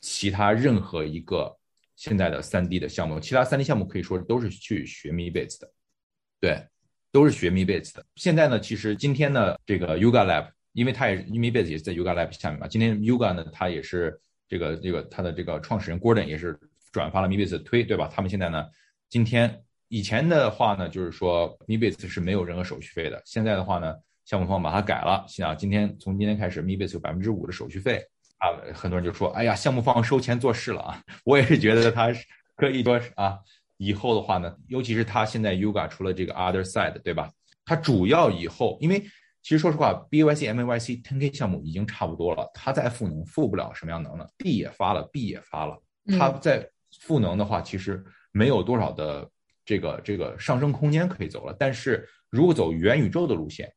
[0.00, 1.56] 其他任何一个
[1.96, 3.18] 现在的 3D 的项目。
[3.18, 5.70] 其他 3D 项目可以说都是去学 MeBits 的，
[6.40, 6.66] 对，
[7.10, 8.04] 都是学 MeBits 的。
[8.16, 16.58] 现在呢，其实今天呢，这个 Yuga Lab，因为它也是 MeBits 也是在 Yuga Lab 下面嘛，今天 Yuga 呢，它也是这个这个它的这个创始人 Gordon 也是。
[16.92, 18.06] 转发了 MeBits 的推，对吧？
[18.12, 18.66] 他们现在呢，
[19.08, 23.22] 今天以前的话呢，就是说 MeBits 是没有任何手续费的。
[23.24, 28.04] 现在的话呢，项目方把它改了，像今天从今天开始，MeBits 有百分之五的手续费
[28.38, 28.50] 啊。
[28.74, 32.24] 很多人就说：“哎呀，项目方收钱做事了啊！” 我也是觉得他是
[32.56, 33.38] 可以说啊，
[33.76, 37.30] 以后的话呢，尤其是他现在 Yuga 出了这个 Other Side，对吧？
[37.64, 39.00] 他主要以后，因为
[39.42, 45.80] 其实说实话，BYC、MAYC、10K 项目已经差不多了，他再赋能赋不了什么样能了，D 也发了，B 也发了，
[46.18, 46.68] 他在。
[47.00, 49.26] 赋能的话，其实没有多少的
[49.64, 51.56] 这个这个上升空间可以走了。
[51.58, 53.72] 但是如果走元宇宙的路线，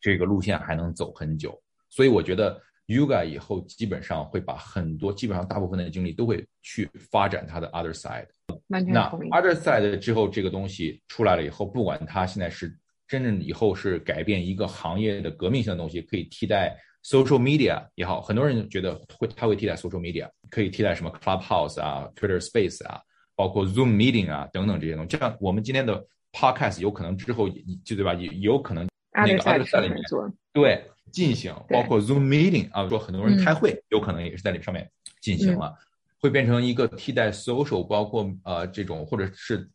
[0.00, 1.60] 这个路线还能走很久。
[1.88, 8.26] 所以我觉得 Yuga 以后基本上会把很多，基本上大部分的精力都会去发展它的 Other Side。
[8.66, 16.76] 那 Other Side 之后，这个东西出来了以后，不管它现在是真正以后是改变一个行业的革命性的东西，可以替代。
[17.04, 23.00] Social media 也好，很多人觉得会，它会替代 social media，可以替代什么 Clubhouse 啊、Twitter Space 啊，
[23.36, 25.16] 包括 Zoom Meeting 啊等等这些东西。
[25.16, 27.48] 像我们今天的 Podcast 有可能之后
[27.84, 28.12] 就对吧？
[28.12, 30.02] 也有可能那个 Other Side 里面
[30.52, 34.90] 对进行，包括 Zoom Meeting 啊，说很多人开会有可能也是在这上面
[35.20, 35.74] 进行了。
[36.20, 39.70] 会变成一个替代 social，包括呃这种，或者是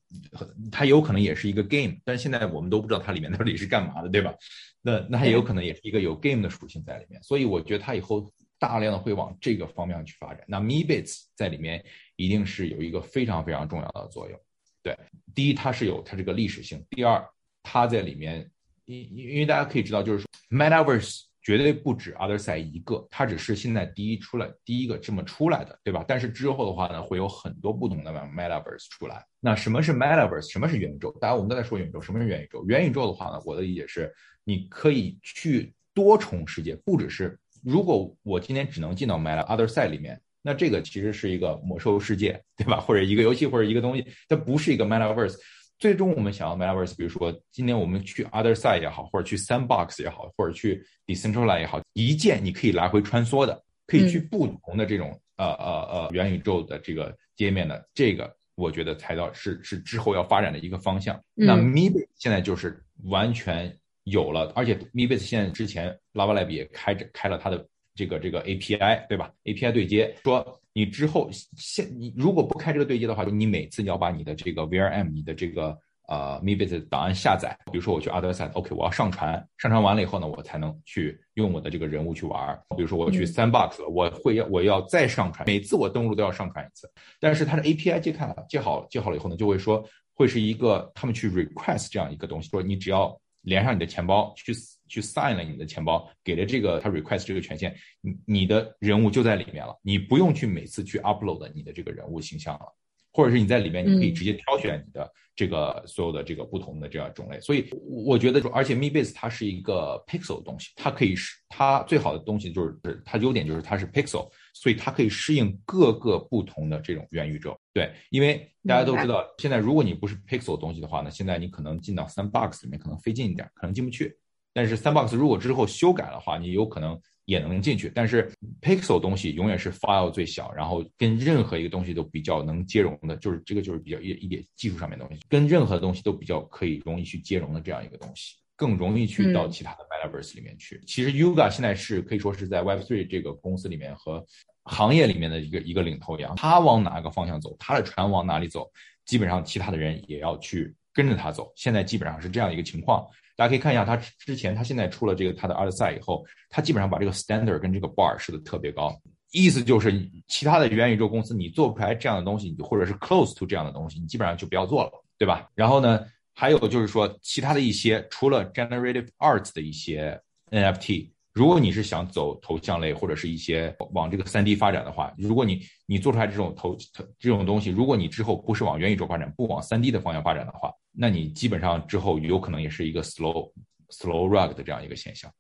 [0.70, 4.34] 它有可能也是一个 game，但是现在我们都不知道它里面到底是干嘛的，对吧？
[4.82, 10.44] 那那它也有可能也是一个有 game 的属性在里面，所以我觉得它以后大量的会往这个方面去发展。
[10.46, 11.82] 那 MeBits 在里面
[12.18, 14.38] 一定是有一个非常非常重要的作用。
[14.82, 14.98] 对，
[15.34, 17.26] 第一它是有它这个历史性，第二
[17.64, 18.52] 它在里面，
[18.86, 21.22] 因因为大家可以知道，就是说 Metaverse。
[21.46, 26.02] 绝对不止 Other Side 一个，它只是现在第一出来第一个这么出来的，对吧？
[26.08, 29.22] 但是之后的话呢，会有很多不同的 Metaverse 出来。
[29.42, 30.50] 那什么是 Metaverse？
[30.50, 31.12] 什么是元宇宙？
[31.20, 32.66] 大家我们都在说元宇宙，什么是元宇宙？
[32.66, 34.10] 元宇宙的话呢，我的理解是，
[34.46, 42.80] 你可以去多重世界，不只是如果我今天只能进到 Meta Other Side 里面，那这个其实是一个魔兽世界，对吧？
[42.80, 45.36] 或者一个游戏或者一个东西，它不是一个 Metaverse。
[45.84, 61.22] 最终我们想要 Metaverse，比如说今天我们去 Other Side 也好，或者去 Sandbox 也好，或者去 Decentraland 也好，一键你可以来回穿梭的，可以去不同的这种呃呃呃元宇宙的这个界面的，这个我觉得才到是是之后要发展的一个方向。
[61.34, 70.62] 那 MeBits 现在就是完全有了，而且 MeBits 现在之前 Lava Lab 也开着开了它的这个这个 API，对吧？API 对接说。
[70.74, 77.56] 你之后现你如果不开这个对接的话，就你每次你要把你的这个 VRM，你的这个呃 MiBit 的档案下载。
[77.72, 82.60] 比如说我去 Other Side，OK，我要上传，上传完了以后呢，我才能去用我的这个人物去玩。
[82.76, 86.90] 比如说我去 Sandbox，我会要我要再上传，每次我登录都要上传一次。
[87.20, 94.54] 但是它的 API 接开了，接好接好了以后呢，就会说会是一个他们去 request 这样一个东西，说你只要连上你的钱包去。
[94.88, 102.66] 去 sign 了你的钱包，给了这个他 request 这个权限，你你的人物就在里面了，你不用去每次去 upload 你的这个人物形象了，
[103.12, 107.40] 或者是你在里面你可以直接挑选你的这个所有的这个不同的这样种类。
[107.40, 107.70] 所以
[108.06, 117.60] 我觉得说，而且 Me Base 它是一个 pixel 的东西，它可以是它最好的东西就是它优点就是它是 pixel，所以它可以适应各个不同的这种元宇宙。
[117.74, 124.16] 对，因为大家都知道，现在如果你不是 pixel 东西的话呢，现在你可能进到 Sandbox 里面可能费劲一点，可能进不去。
[124.54, 127.92] 但是 Sandbox 如果之后修改的话，你有可能也能进去。
[127.94, 140.80] 但是 Pixel 东西永远是 file 最小，然后跟任何一个东西都比较能接容的，就是这个就是比较一一点技术上面的东西，跟任何东西都比较可以容易去接容的这样一个东西，更容易去到其他的 Metaverse 里面去。
[140.86, 144.24] 其实 Yuga 现在是可以说是在 Web3 这个公司里面和
[144.66, 148.70] 行业里面的一个一个领头羊，他往哪个方向走，他的船往哪里走，
[149.06, 151.52] 基本上其他的人也要去跟着他走。
[151.56, 153.08] 现在基本上是这样一个情况。
[153.36, 158.96] 大家可以看一下，他之前他现在出了这个他的 arts 以后，他基本上把这个 standard 跟这个 bar 设的特别高，
[159.32, 165.50] 意思就是其他的元宇宙公司你做不出来这样的东西，或者是 close to 这样的东西，你基本上就不要做了，对吧？
[165.56, 176.78] 然后呢，还有就是说，其他的一些除了 generative arts 的一些 NFT，如果你是想走头像类或者是一些往这个三 D 发展的话，如果你你做出来这种头
[177.18, 183.52] 这种东西，如果你之后不是往元宇宙发展，不往三 D 的方向发展的话，那你基本上之后有可能也是一个 slow
[183.90, 185.32] slow rug 的这样一个现象，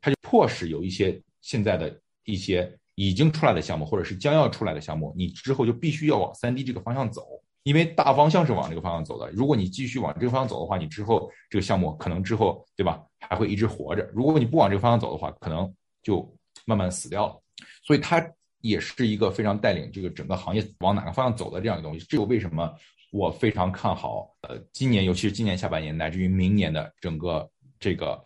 [0.00, 7.22] 它就迫使有一些现在的一些已经出来的项目或者是将要出来的项目，你之后就必须要往三 D 这个方向走。
[7.66, 14.08] 因为大方向是往这个方向走的，如果你继续往这个方向走的话，你之后这个项目可能之后对吧还会一直活着。
[14.14, 16.32] 如果你不往这个方向走的话，可能就
[16.64, 17.42] 慢慢死掉了。
[17.82, 18.24] 所以它
[18.60, 22.06] 也是一个非常带领这个整个行业往哪个方向走的这样一个东西。
[22.08, 22.72] 这个为什么
[23.10, 24.30] 我非常看好？
[24.42, 27.50] 呃，今年尤其是今年下半年乃至于明年的整个
[27.80, 28.22] 这个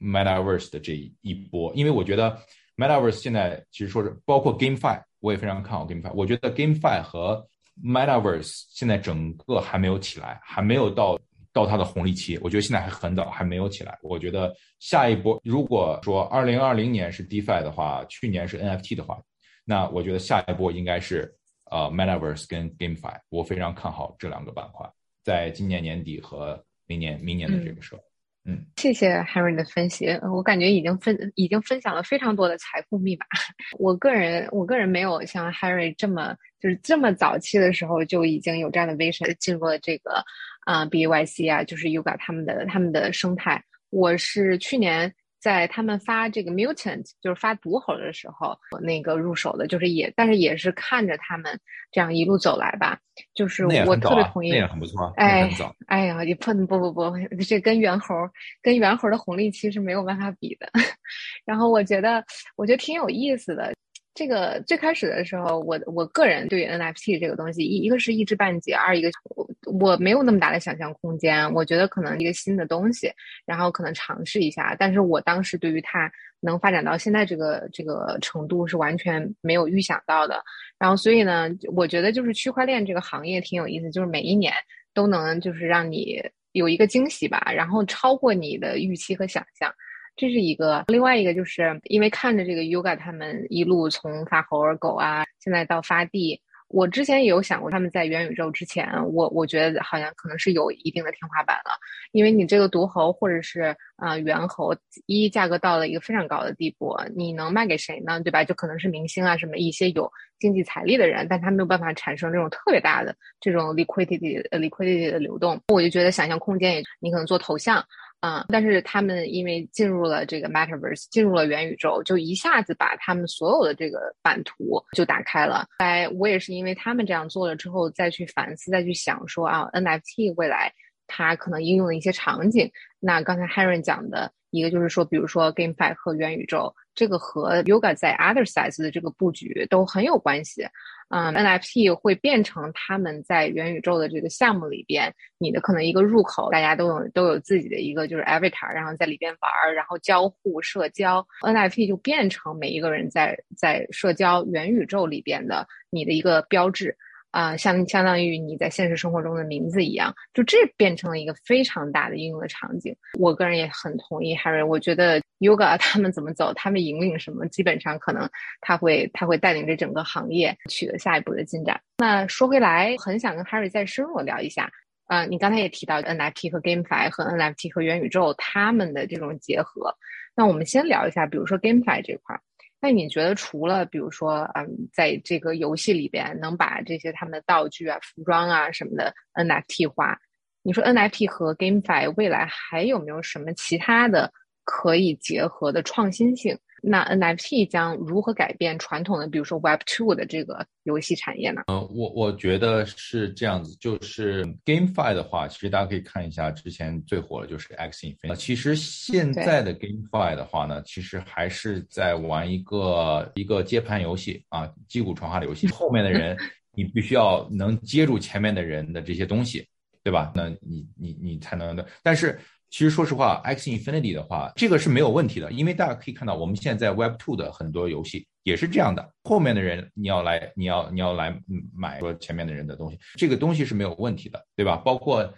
[0.00, 2.36] Metaverse 的这一波，因为我觉得
[2.76, 6.12] Metaverse 现在其实说是包括 GameFi，我也非常看好 GameFi。
[6.12, 7.46] 我觉得 GameFi 和
[7.84, 11.18] Metaverse 现在整个还没有起来，还没有到
[11.52, 12.38] 到它的红利期。
[12.42, 13.98] 我觉得现在还很早，还没有起来。
[14.02, 19.20] 我觉得下一波，如果说二零二零年是 DeFi 的话，去年是 NFT 的话，
[19.64, 21.32] 那我觉得下一波应该是
[21.70, 23.18] 呃 Metaverse 跟 GameFi。
[23.28, 24.88] 我非常看好这两个板块，
[25.22, 28.02] 在今年年底和明年明年的这个时候。
[28.44, 33.26] 嗯谢谢 Harry 的分析，我感觉已经分已经分享了非常多的财富密码。
[33.78, 40.24] 我个人我个人没有像 Harry 这么就是这么早期的时候就已经有这样的 vision 进入了这个
[40.64, 43.62] 啊 BYC 啊，就是 Yuga 他们的他们的生态。
[43.90, 45.12] 我是去年。
[45.40, 51.58] 在他们发这个 mutant，就是发毒猴的时候，那个入手的，就是也，但是也是看着他们
[51.90, 52.98] 这样一路走来吧。
[53.34, 55.12] 就是我特别同意，那也很不错。
[55.16, 55.48] 哎，
[55.86, 57.12] 哎呀，你碰不不不，
[57.46, 58.14] 这跟猿猴
[58.62, 60.70] 跟猿猴的红利期是没有办法比的。
[61.44, 62.24] 然后我觉得，
[62.56, 63.72] 我觉得挺有意思的。
[64.20, 69.48] 这个最开始的时候，我我个人对于 NFT 这个东西，一一个是一知半解，二一个我
[69.80, 71.50] 我没有那么大的想象空间。
[71.54, 73.10] 我觉得可能一个新的东西，
[73.46, 74.76] 然后可能尝试一下。
[74.78, 80.44] 但是我当时对于它能发展到现在这个这个程度是完全没有预想到的。
[80.78, 84.52] 然后所以呢，我觉得就是区块链这个行业挺有意思，就是每一年
[84.92, 89.72] 都能就是让你有一个惊喜吧，然后超过你的预期和想象。
[90.20, 101.72] 这是一个，另外一个就是因为看着这个 Yuga 他们一路从发猴儿狗啊，现在到发地，我之前也有想过他们在元宇宙之前，我我觉得好像可能是有一定的天花板了，
[102.12, 108.20] 因为你这个毒猴或者是啊猿猴，一价格到了一个非常高的地步，你能卖给谁呢？
[108.20, 108.44] 对吧？
[108.44, 110.06] 就可能是明星啊，什么一些有
[110.38, 117.82] 经济财力的人，但他没有办法产生这种特别大的这种 liquidity 呃 liquidity 的流动，我就觉得想象空间也，你可能做头像。
[118.20, 118.44] 嗯！
[118.48, 125.66] 但是他们因为进入了这个 Metaverse，进入了元宇宙，就一下子把他们所有的这个版图就打开了。
[125.78, 130.70] 哎，我也是因为他们这样做了之后，再去反思，再去想说啊，NFT 未来
[131.06, 132.70] 它可能应用的一些场景。
[132.98, 140.66] 那刚才 Harry 讲的一个就是说，比如说 GameFi 和元宇宙，这个和 Yoga 在 Other Sides 的这个布局都很有关系。
[141.10, 156.96] 嗯，NFT 会变成他们在元宇宙的这个项目里边，你的可能一个入口，大家都有都有自己的一个就是 avatar，然后在里边玩，然后交互社交，NFT 就变成每一个人在在社交元宇宙里边的你的一个标志。
[157.30, 162.94] 啊，相相当于你在现实生活中的名字一样，就这变成了一个非常大的应用的场景。
[163.18, 168.28] 我个人也很同意 Harry，我觉得 Yoga 他们怎么走，他们引领什么，基本上可能
[168.60, 171.80] 他会他会带领着整个行业取得下一步的进展。
[171.98, 174.70] 那说回来，很想跟 Harry 再深入聊一下。
[175.06, 179.92] 啊，你刚才也提到 NFT 和 GameFi 和 NFT 和元宇宙他们的这种结合。
[180.36, 182.40] 那我们先聊一下，比如说 GameFi 这块儿。
[182.80, 190.18] 那你觉得除了比如说，嗯，在这个游戏里边能把这些他们的道具啊、服装啊什么的 NFT 化，
[190.62, 194.32] 你说 NFT 和 GameFi 未来还有没有什么其他的
[194.64, 196.58] 可以结合的创新性？
[196.82, 201.62] 那 NFT 将如何改变传统的，比如说 Web Two 的这个游戏产业呢？
[201.66, 208.36] 呃，我我觉得是这样子，就是 GameFi 的话，其实大家可以看一下之前最火的就是 X Infinity。
[208.36, 215.68] 其实现在的 GameFi 的话呢，其实还是在玩一个一个接盘游戏啊，击鼓传花的游戏。
[215.68, 216.36] 后面的人
[216.74, 219.66] 你必须要能接住前面的人的这些东西，
[220.02, 220.32] 对吧？
[220.34, 222.38] 那你你你才能的，但是。
[222.70, 229.12] 其实说实话，X Infinity 的话，这个是没有问题的，因为大家可以看到，我们现在在 Web Two 的很多游戏也是这样的。
[229.24, 231.36] 后面的人你要来，你要你要来
[231.76, 234.76] 买说前面的人的东西，这个东西是没有问题的，对吧？
[234.76, 235.28] 包括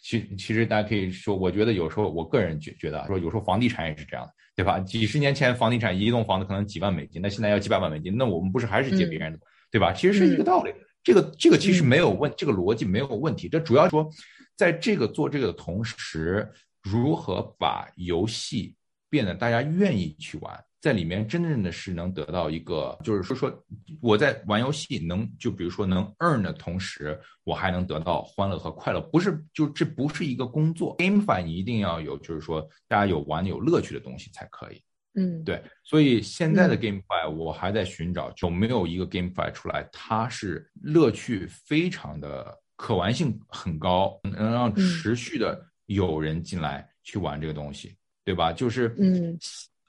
[0.00, 4.80] 其其实大家可以说，我觉得有时候我个人觉觉得说，有时候房地产也是这样的，对吧？
[4.80, 9.38] 几十年前房地产一栋房子可能几万美金，那现在要几百万美金，那我们不是还是借别人的，
[9.70, 9.92] 对吧？
[9.92, 14.10] 其实是一个道理，这个这个其实没有问，这个逻辑没有问题，这主要说。
[14.56, 16.50] 在这个做这个的同时，
[16.82, 18.74] 如何把游戏
[19.08, 23.64] 变得大家愿意去玩，在里面真正的是能得到一个，就是说说
[24.00, 34.82] 我在玩游戏能就比如说能 earn 的同时，我还能得到欢乐和快乐，不是就这不是一个工作，GameFi 你一定要有，就是说大家有玩有乐趣的东西才可以。
[35.16, 48.52] 嗯，对，所以现在的 GameFi 我还在寻找有没有一个 GameFi 出来，它是乐趣非常的可玩性很高，能让持续的有人进来去玩这个东西，对吧？
[48.52, 49.38] 就是嗯，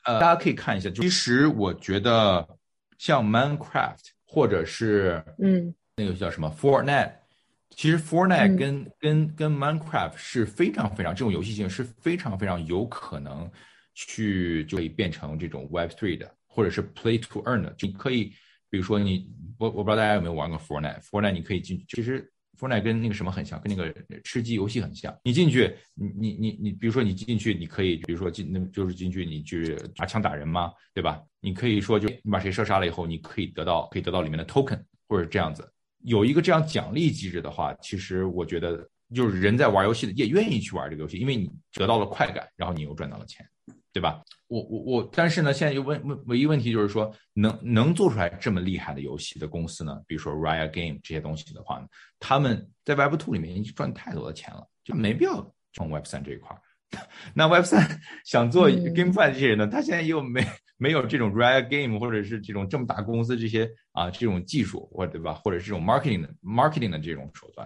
[0.06, 2.48] 呃，大家可以看一下，其实我觉得
[2.98, 7.14] 像 Minecraft 或者是嗯那个叫什么 Fortnite，
[7.72, 13.50] 其实 Fortnite 跟跟跟 Minecraft 是非常非常这种游戏性是非常非常有可能。
[13.98, 18.26] 去就可以变成这种 Web Three 的，或者是 Play to Earn 的，就可以，
[18.70, 19.26] 比如说你，
[19.58, 23.94] 我我不知道大家有没有玩过 Fortnite，Fortnite 你可以进，其实 Fortnite 跟那个什么很像，跟那个
[24.24, 25.16] 吃鸡游戏很像。
[25.24, 31.22] 你进去，你你你你，比如说你进去，你可以，比如说进，那就是进去你去拿枪打人嘛，对吧？
[31.42, 35.70] 你可以说就你把谁射杀了以后，你可以得到可以得到里面的 Token，或者这样子，
[36.04, 43.46] 有一个这样奖励机制的话，其实我觉得就是人在玩游戏的也愿意去玩这个游戏，因为你得到了快感，然后你又赚到了钱。
[43.96, 44.22] 对吧？
[44.48, 50.02] 我我我，但是呢，现在又问问唯一问题就是说，能能做出来这么厉害的游戏的公司呢？
[50.06, 51.88] 比如说 Riot Game 这些东西的话呢，
[52.20, 56.62] 他们在 Web Two 里面已经赚太多的钱了，就没必要从 Web 三这一块儿。
[57.34, 65.36] 那 Web 三 想做 GameFi 这些人呢，他现在又没没有这种 Riot Game 或者是这种这么大公司这些啊这种技术，或对吧？
[65.36, 67.66] 或者是这种 marketing 的 marketing 的这种手段。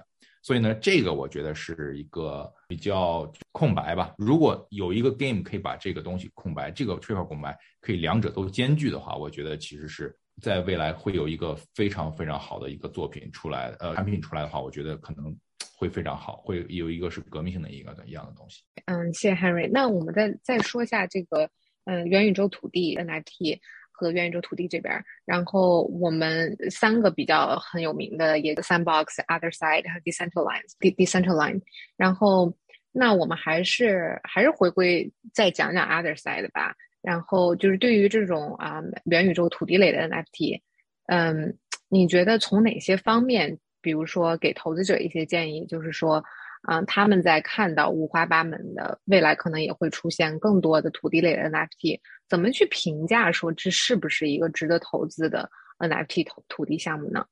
[0.50, 4.16] 所以呢，这个我觉得是一个比较空白吧。
[4.18, 15.38] 如果有一个 game 可以把这个东西空白，这个缺口空白可以两者都兼具的话，我觉得其实是在未来会有一个非常非常好的一个作品出来，呃，产品出来的话，我觉得可能
[15.78, 18.64] 会非常好，会有一个是革命性的一个一样的东西。
[18.86, 19.70] 嗯，谢谢 Henry。
[19.72, 21.48] 那我们再再说一下这个，
[21.86, 23.60] 嗯，元宇宙土地 NFT。
[24.00, 31.62] 和元宇宙土地这边，然后我们三个比较很有名的，也 Sandbox、Other Side 和 Decentralized、Decentralized。
[31.98, 32.56] 然后，
[32.94, 36.74] 那我们还是还是回归再讲讲 Other Side 吧。
[37.02, 40.62] 然后就是对于这种啊元宇宙土地类的 NFT，
[41.08, 41.58] 嗯，
[41.90, 46.24] 你觉得从哪些方面，比如说给投资者一些建议，就是说。
[46.64, 57.26] 啊，他们在看到五花八门的未来，可能也会出现更多的土地类的 NFT，怎么去评价说这是不是一个值得投资的 NFT 土土地项目呢？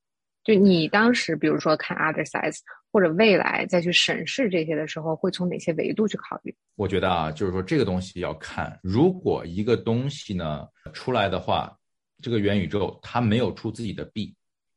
[0.46, 2.60] 就你当时，比如说看 Other Size
[2.90, 6.56] 或者未来再去审视这些的时候，会从哪些维度去考虑？
[6.78, 11.78] 我觉得啊，就是说这个东西要看，如果一个东西呢出来的话，
[12.22, 14.34] 这个元宇宙它没有出自己的币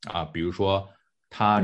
[0.08, 0.84] 啊，比如说
[1.28, 1.62] 它。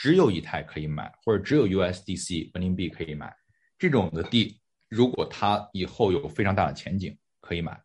[0.00, 3.30] 只有以太可以买，或者只有 USDC 人民币可以买，
[3.78, 7.78] 这种的地，如果它以后有非常大的前景，可以买。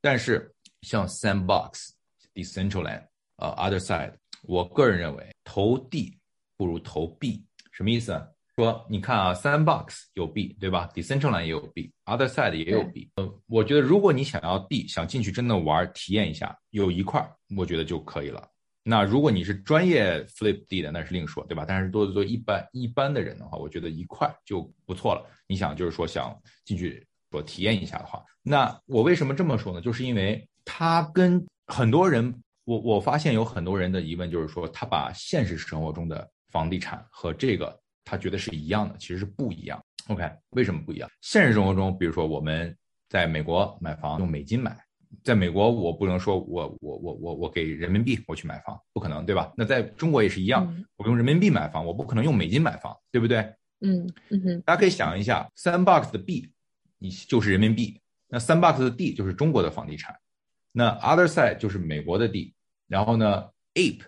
[0.00, 0.52] 但是
[0.82, 1.90] 像 Sandbox、
[2.34, 3.06] Decentraland、
[3.36, 6.18] 呃 Other Side，我个人认为投地
[6.56, 7.40] 不如投币。
[7.70, 8.20] 什么意思？
[8.56, 13.08] 说你看啊，Sandbox 有币，对吧？Decentraland 也有币，Other Side 也有币。
[13.14, 17.24] 呃，我觉得如果你想要地，想进去真的玩体验一下，有一块，
[17.56, 18.50] 我觉得就可以了。
[18.90, 21.64] 那如果你是专业 flip 地的，那是另说，对吧？
[21.64, 25.24] 但是做做一般一般的人的话，我觉得一块就不错了。
[25.46, 29.80] 你想就是说想进去说体验一下的话，那我为什么这么说呢？
[29.80, 32.34] 就是因为他跟很多人，
[32.64, 39.80] 我我发现有很多人的疑问就是说，他把现实生活中的房地产和这个他觉得是一样的，其实是不一样。
[40.08, 41.08] OK，为什么不一样？
[41.20, 42.76] 现实生活中，比如说我们
[43.08, 44.76] 在美国买房用美金买。
[45.24, 49.52] 在美国，我不能说我我我我我给人民币我去买房，不可能，对吧？
[49.56, 53.38] 那在中国也是一样，我用人民币买房，我不可能用美金买房，对不对？
[53.80, 54.60] 嗯嗯哼。
[54.62, 56.50] 大家可以想一下，Sandbox 的币，
[56.98, 60.14] 你就是人民币；那 Sandbox 的地就是中国的房地产；
[60.72, 62.54] 那 Other Side 就是美国的地；
[62.86, 64.02] 然后呢，Ape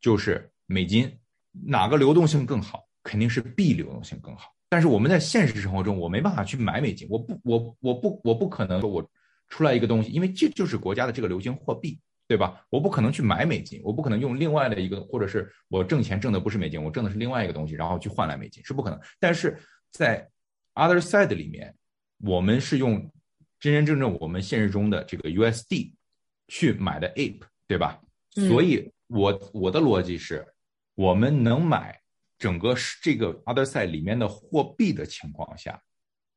[0.00, 1.18] 就是美金。
[1.66, 2.86] 哪个流动性更好？
[3.02, 4.52] 肯定是币流动性更好。
[4.68, 9.10] 但是我们在现实生活中，我没办法去买美金，我不我我不我不可能说我。
[9.54, 11.96] 出来一个东西，因为这就是国家的这个流行货币，
[12.26, 12.66] 对吧？
[12.70, 18.98] 我不可能去买美金，我不可能用另外的一个，或者是我挣钱挣的不是美金，我挣的是另外一个东西，然后去换来美金，是不可能。
[19.20, 19.56] 但是
[19.92, 20.28] 在
[20.74, 21.72] other side 里面，
[22.18, 22.98] 我们是用
[23.60, 25.92] 真真正正我们现实中的这个 USD
[26.48, 28.00] 去买的 Ape，对吧？
[28.32, 30.44] 所以，我我的逻辑是，
[30.96, 31.96] 我们能买
[32.36, 35.80] 整个这个 other side 里面的货币的情况下，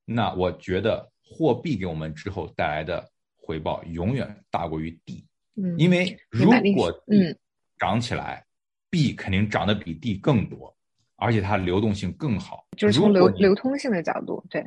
[0.06, 1.12] 那我觉得。
[1.30, 3.06] 货币给我们之后带来的
[3.36, 5.26] 回报永远大过于地，
[5.56, 7.36] 嗯，因为如果嗯
[7.78, 8.46] 涨起来，
[8.90, 10.74] 币肯定涨得比地更多，
[11.18, 12.66] 而且它流动性更好。
[12.78, 14.66] 就是从流流通性的角度，对，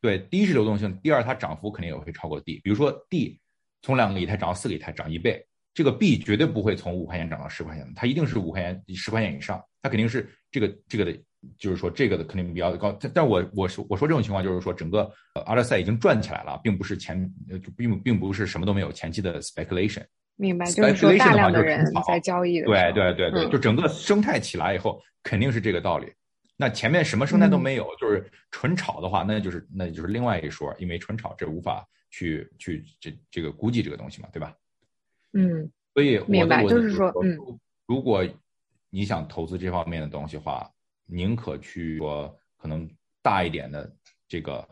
[0.00, 2.60] 对，第一是流动性，第二它涨幅肯定也会超过 D。
[2.62, 3.40] 比如说 D
[3.82, 5.44] 从两个以太涨到四个以太，涨一倍，
[5.74, 11.18] 这个币绝对不会从五块钱涨到十块钱，它一定是五块钱十块钱以上，它肯定是这个这个的，
[11.58, 12.92] 就是说这个的肯定比较高。
[13.00, 15.10] 但但我我说我说这种情况就是说整个
[15.46, 17.32] 阿德赛已经转起来了，并不是前
[17.76, 20.04] 并并不是什么都没有前期的 speculation。
[20.36, 26.12] 明白，就是说大量的人在交易的，对对对对，就整个生态起来以后，肯定是这个道理。
[26.58, 34.54] 那前面什么生态都没有，就是纯炒的话，那就是那就是另外一说，因为纯炒这无法去去这这个估计这个东西嘛，对吧？
[35.32, 37.38] 嗯，所以明白，就是说，嗯，
[37.86, 38.26] 如果
[38.88, 40.70] 你想投资这方面的东西的话，
[41.06, 42.88] 宁可去说可能
[43.22, 43.90] 大一点的
[44.28, 44.66] 这个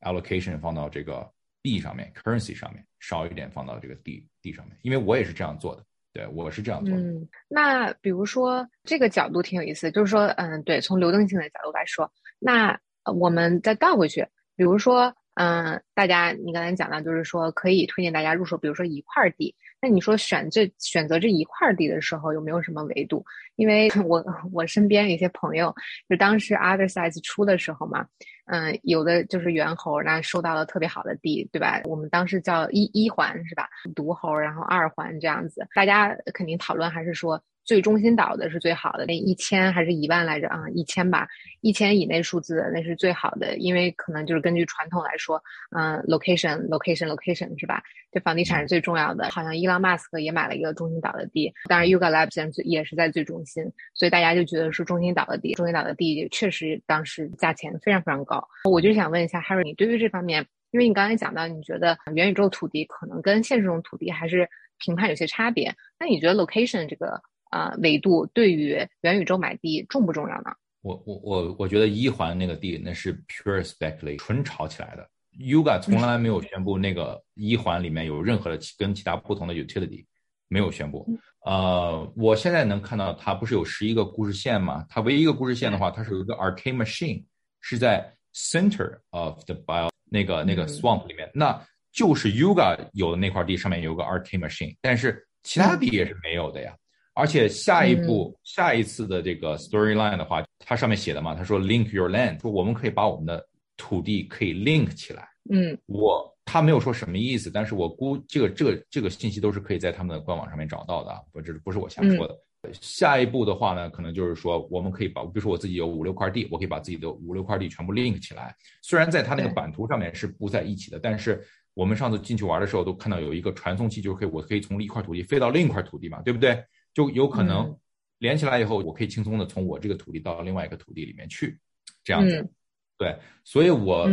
[0.00, 1.30] allocation 放到这个
[1.62, 4.26] 币上面，currency 上面，少一点放到这个 D。
[4.42, 5.82] 地上面，因为我也是这样做的，
[6.12, 7.00] 对我是这样做的。
[7.00, 12.78] 嗯，那比如说这个角度挺有意思，就是说，嗯，对，从流动性的角度来说，那
[13.14, 19.54] 我们再倒回去，比如说，嗯，大家你刚才讲到，就是说可以推荐大家入手，比如说一块地。
[19.80, 23.24] 那你说选这选择这一块地的时候，有没有什么维度？
[23.56, 25.74] 因为我我身边有些朋友，
[26.08, 28.06] 就当时 Other Size 出的时候嘛，
[28.46, 31.82] 嗯，有的就是猿猴，那收到了特别好的地，对吧？
[31.84, 33.68] 我们当时叫一一环是吧？
[33.94, 37.42] 独猴，然后二环这样子，大家肯定讨论还是说。
[37.64, 40.64] 最中心岛的是最好的，那一千还是一万来着啊？
[40.74, 41.26] 一千吧，
[41.62, 45.42] 一千以内数字那是最好的，因为可能就是根据传统来说，
[45.76, 47.82] 嗯，location，location，location 是吧？
[48.12, 49.30] 这房地产是最重要的。
[49.30, 58.46] 好像伊朗马斯克也买了一个中心岛的地，当然 Yuga Labs 也是在最中心，所以大家就觉得是中心岛的地，中心岛的地确实当时价钱非常非常高。
[58.70, 64.46] 我就想问一下 Harry，你对于这方面，因为你刚才讲到，你觉得元宇宙土地可能跟现实中土地还是
[64.78, 67.20] 评判有些差别，那你觉得 location 这个？
[67.54, 70.52] 啊，维度对于元宇宙买地重不重要呢？
[70.82, 75.08] 我我我我觉得一环那个地那是 pure speculation，纯炒起来的。
[75.38, 80.04] Yuga 从来没有宣布那个一环里面有任何的跟其他不同的 utility，
[80.48, 81.06] 没有宣布。
[81.44, 84.84] 呃，我现在能看到它不是有十一个故事线吗？
[84.88, 87.22] 它唯一一个故事线的话，它是有一个 arcade machine
[87.60, 96.76] 是在 center of the bio 那个那个 swamp 里面，那就是 Yuga 有的那块地上面有个 arcade machine，但是其他地也是没有的呀。
[97.14, 103.44] 而且下一步、下一次的这个 storyline 的话，它上面写的嘛，他说 link your land，说我们可以把我们的
[103.76, 105.28] 土地可以 link 起来。
[105.50, 112.36] 嗯，我他没有说什么意思，但是我估这个这个这个信息都是可以在他们的官网上面找到的，不，这不是我瞎说的。
[112.80, 118.56] 下一步的话呢，可能就是说我们可以把，比如说我自己有五六块地，我可以把自己的五六块地全部 link 起来。
[118.80, 121.44] 虽然在它那个版图上面是不在一起的，但是
[121.74, 126.58] 我们上次进去玩的时候都看到有一个传送器，就是可以我可以从一块土地飞到另一块土地嘛，对不对？
[126.94, 127.76] 就有可能
[128.18, 131.58] 连起来以后，我可以轻松的从我这个土地到另外一个土地里面去，
[132.02, 132.48] 这样子。
[132.96, 134.08] 对，所以我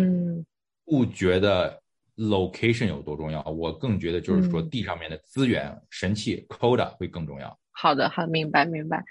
[0.83, 1.79] 不觉得
[2.17, 7.55] location 有多重要，我更觉得就是说地上面的资源、神器、coda 会更重要。
[7.71, 9.03] 好的，好，明白，明白。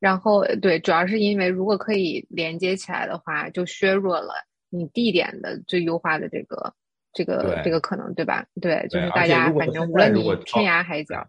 [0.00, 4.32] 然后对，主要是因为如果可以连接起来的话，就削弱了
[4.70, 6.74] 你地点的最优化的这个
[7.12, 8.46] 这个这个可能，对吧？
[8.60, 11.24] 对，就是大家反正无论你天涯海角。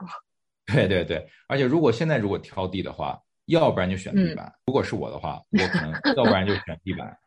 [0.73, 4.51] 对对对，而且如果现在如果挑地的话，要不然就选地板。
[4.67, 7.17] 如果是我的话，我可能 要不然就选地板。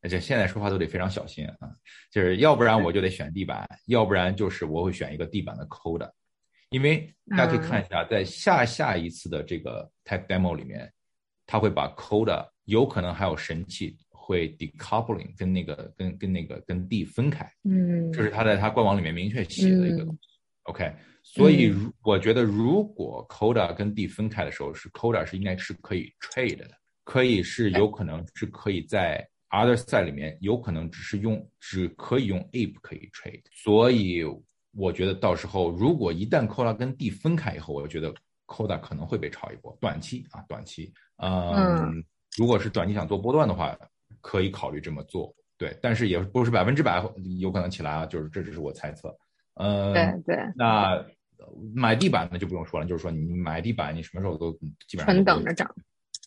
[0.00, 1.70] 而且现在说话都得非常小心啊，
[2.10, 6.08] 就是要不然我就得选地板，要不然就是我会选一个地板的 code。
[6.70, 10.88] 因为大家可以看一下，在下下一次的这个 tech demo 里面，
[11.46, 17.50] 他会把 code 有可能还有神器会 decoupling 跟那个跟跟那个跟地分开。
[17.64, 20.06] 嗯，这是他在他官网里面明确写的一个
[20.64, 20.94] OK。
[21.30, 21.72] 所以，
[22.02, 26.70] 我觉得如果 Coda 跟 D 分开的时候，是 Coda 是应该是可以 trade 的，
[27.04, 33.42] 可以是有可能是可以在 Other Side 里面，有可能只是用只可以用 Ape 可以 trade。
[33.52, 34.24] 所以，
[34.74, 38.12] 我觉得到时候如果一旦 Coda 跟 D 分开以后，我觉得
[38.46, 40.90] Coda 可能会被炒一波，短期啊，短期，
[41.22, 42.02] 嗯，
[42.38, 43.78] 如果是短期想做波段的话，
[44.22, 47.04] 可以考虑这么做，对，但是也不是百分之百
[47.38, 49.14] 有可能起来啊，就是这只是我猜测，
[49.56, 51.04] 嗯，对对，那。
[51.74, 54.52] 买地板的就不用说了，就是说你买地板，你什么时候都
[54.86, 55.74] 基本上纯等着涨。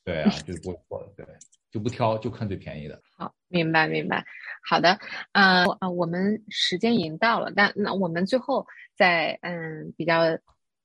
[0.03, 1.26] 对啊，就不错了，对，
[1.70, 2.99] 就不挑，就看最便宜的。
[3.18, 4.26] 好，明白明白。
[4.68, 4.97] 好的，
[5.34, 10.24] 呃啊，我们时间已经到了，但那我们最后再嗯比较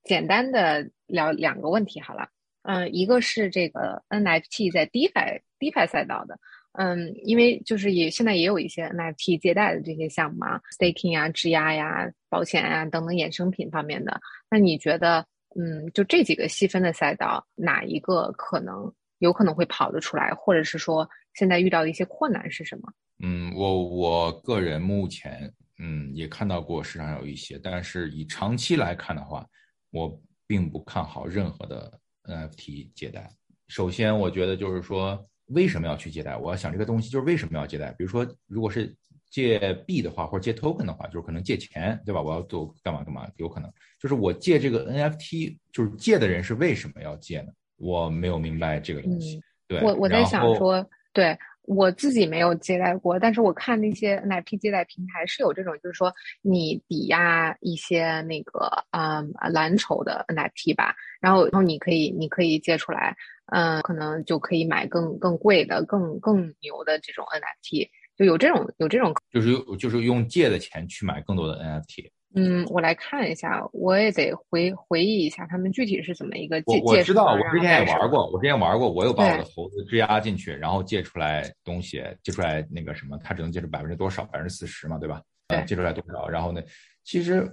[0.03, 2.29] 简单的聊两个问题好了。
[2.63, 6.39] 嗯，一个是这个 NFT 在 DeFi DeFi 赛道的。
[6.79, 14.21] 嗯，因为就是也现在也有一些 NFT 借贷的这些项目嘛，staking 啊、质押呀、保险啊等等衍生品方面的。
[14.51, 15.27] 那你觉得，
[15.59, 22.93] 嗯，就这几个细分的赛道，哪一个可能有可能会跑得出来，或者是说现在遇到的一些困难是什么？
[23.23, 29.47] 嗯，我我个人目前嗯也看到过市场有一些，但是以长期来看的话，
[29.91, 33.31] 我并不看好任何的 NFT 借贷。
[33.69, 36.37] 首先，我觉得就是说，为什么要去借贷？
[36.37, 37.91] 我要想这个东西就是为什么要借贷？
[37.93, 38.95] 比如说，如果是
[39.31, 42.23] 借币的话，或者借 token 的话，就是可能借钱，对吧？
[42.23, 47.49] 我要做干嘛干嘛，有可能就是我借这个 NFT，就是借的人是为什么要借呢？
[47.77, 49.43] 我没有明白这个东西。
[49.69, 51.37] 对，我我在想说，对。
[51.67, 56.13] 我自己没有借贷过，但是我看那些 NFT 借贷平台是有这种，就是说
[56.43, 63.17] 你抵押一些那个嗯蓝筹的 NFT 吧，然后然后你可以你可以借出来，
[63.53, 72.11] 嗯，可能就可以买更更贵的、更更牛的这种 NFT，就有这种有这种，就是用就是用借的钱去买更多的 NFT。
[72.39, 76.79] 嗯，我来看一下，我也得回回忆一下他们具体是怎么一个借。
[76.85, 85.23] 我知道，我之前也玩过，我之前玩过，我有把我的猴子质押进去，然后借出来东西，借出来那个什么，他只能借出百分之多少，百分之四十嘛，对吧？
[85.49, 86.29] 对，借出来多少？
[86.29, 86.63] 然后呢，
[87.05, 87.51] 其实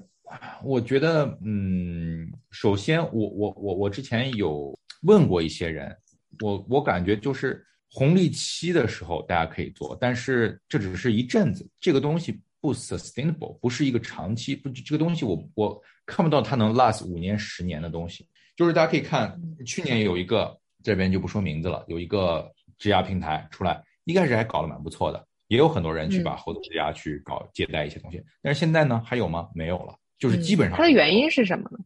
[0.62, 5.96] 我觉得，嗯，首先我我我我之前有问过一些人，
[6.42, 12.38] 我我感觉就是红利期的时候大家可以做，但是这只是一阵子，这个东西。
[12.64, 18.26] 不 sustainable，不是一个长期，不这个东西我我看不到它能 last 五年十年的东西。
[18.56, 28.24] 就是大家可以看，去年有一个这边就不说名字了，有一个质押平台出来，一开始还搞得蛮不错的，也有很多人去把后头质押去搞借贷一些东西。
[28.42, 29.50] 但是现在呢，还有吗？
[29.54, 30.78] 没有了，就是基本上。
[30.78, 31.80] 它的原因是什么呢？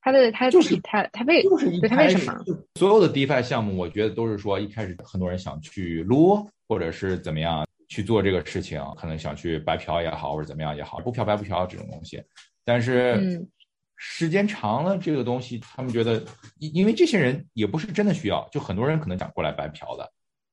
[0.00, 2.44] 它的它就是它它为就是它为什么？
[2.74, 7.64] 所有的 DeFi 项目，我觉得都是说一开始很多人想去撸，或者是怎么样。
[7.88, 12.22] 去做这个事情，可能想去白嫖也好，或者怎么样也好，不嫖白不嫖这种东西。
[12.64, 13.44] 但是
[13.96, 16.22] 时间长了，这个东西他们觉得，
[16.58, 20.08] 因因为这些人也不是真的需要，就很多人可能想过来白嫖的，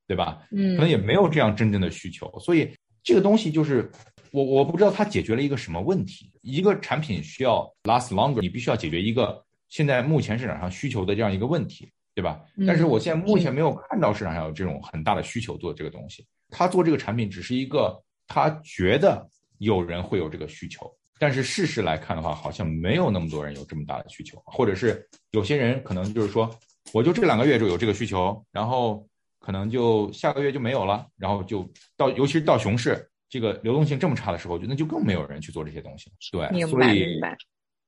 [0.08, 0.42] 对吧？
[0.52, 2.32] 嗯，可能也没有这样真正的需求。
[2.40, 2.74] 所以
[3.04, 3.92] 这个东西就是
[4.32, 6.32] 我我不知道它解决了一个什么问题。
[6.42, 12.42] 一个产品需要 last longer，你必须要解决一个现在目前市场上需求的这样一个问题，对吧？
[12.66, 16.26] 但是我现在目前没有看到市场上有这种很大的需求做这个东西。
[16.50, 19.28] 他做这个产品只是一个，他觉得
[19.58, 20.90] 有人会有这个需求，
[21.20, 26.50] 但是事实来看的话，好像没有那么多人有这么大的需求，或者是有些人可能就是说，
[26.94, 29.08] 我就这两个月就有这个需求，然后
[29.40, 31.68] 可能就下个月就没有了，然后就
[31.98, 36.12] 到，尤其是到熊市，这个流动性这么差的时候，就那就更没有人去做这些东西。
[36.32, 37.20] 对，所以，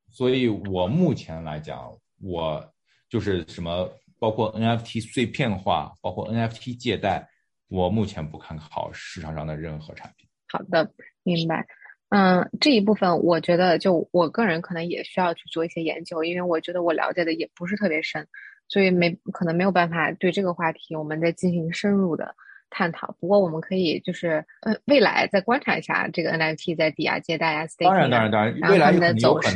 [0.09, 1.91] 所以我目前来讲，
[2.21, 2.63] 我
[3.09, 3.89] 就是什么，
[4.19, 7.29] 包括 NFT 碎片化，包括 NFT 借贷。
[7.70, 10.28] 我目前不看好市场上的任何产品。
[10.49, 10.89] 好的，
[11.24, 11.65] 明白。
[12.09, 18.26] 嗯，这一部分我觉得，就我个人可能也需要去做一些研究，因为我觉得我了解的也不是特别深，
[18.70, 22.34] 所以没可能没有办法对这个话题我们再进行深入的
[22.70, 23.13] 探讨。
[23.20, 29.55] 不过我们可以就是呃，未来再观察一下这个 NFT 在抵押借贷啊，当然当然当然，未来的走势。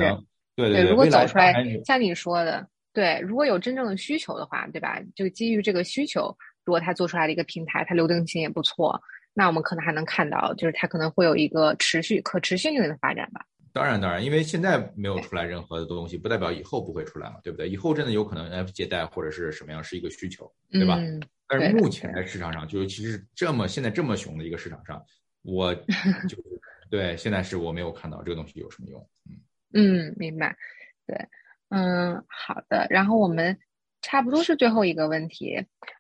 [0.58, 1.54] 对对对，如果走出来
[1.86, 5.02] 像你说的，对，如果有真正的需求的话，对吧？
[5.16, 6.38] 就基于这个需求。
[6.66, 9.00] 如果它做出来的一个平台，它流动性也不错，
[9.34, 13.46] 那我们可能还能看到，就是它可能会有一个持续、可持续性的发展吧。
[13.74, 17.70] 当然，当然，因为现在没有出来任何的东西，不代表以后不会出来嘛，对不对？
[17.70, 21.00] 以后真的有可能 F 借贷或者是什么样是一个需求，对吧？
[21.48, 25.02] 但是目前在市场上，就其实这么现在这么熊的一个市场上，
[25.42, 25.74] 我
[26.28, 26.38] 就
[26.90, 29.10] 对现在是我没有看到这个东西有什么用。
[29.30, 29.40] 嗯
[30.10, 30.54] 嗯，明白。
[31.08, 31.18] 对，
[31.70, 32.86] 嗯，好的。
[32.90, 33.58] 然后我们。
[34.02, 35.56] 差不多是最后一个问题，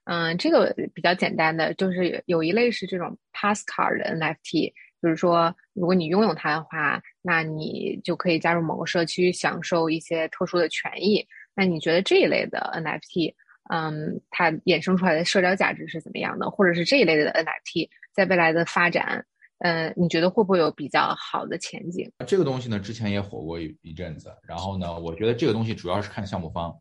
[0.05, 11.25] 嗯，这个比较简单的，就是有一类是这种 pass card 的 NFT，就是说，如果你拥有它的话，那你就可以加入某个社区，享受一些特殊的权益。
[11.55, 13.33] 那你觉得这一类的 NFT，
[13.69, 16.49] 嗯，它衍生出来的社交价值是怎么样的？
[16.49, 19.23] 或者是这一类的 NFT 在未来的发展，
[19.59, 22.11] 嗯，你觉得会不会有比较好的前景？
[22.25, 26.75] 这个东西呢，之前也火过一一阵子，然后呢，我觉得这个东西主要是看项目方。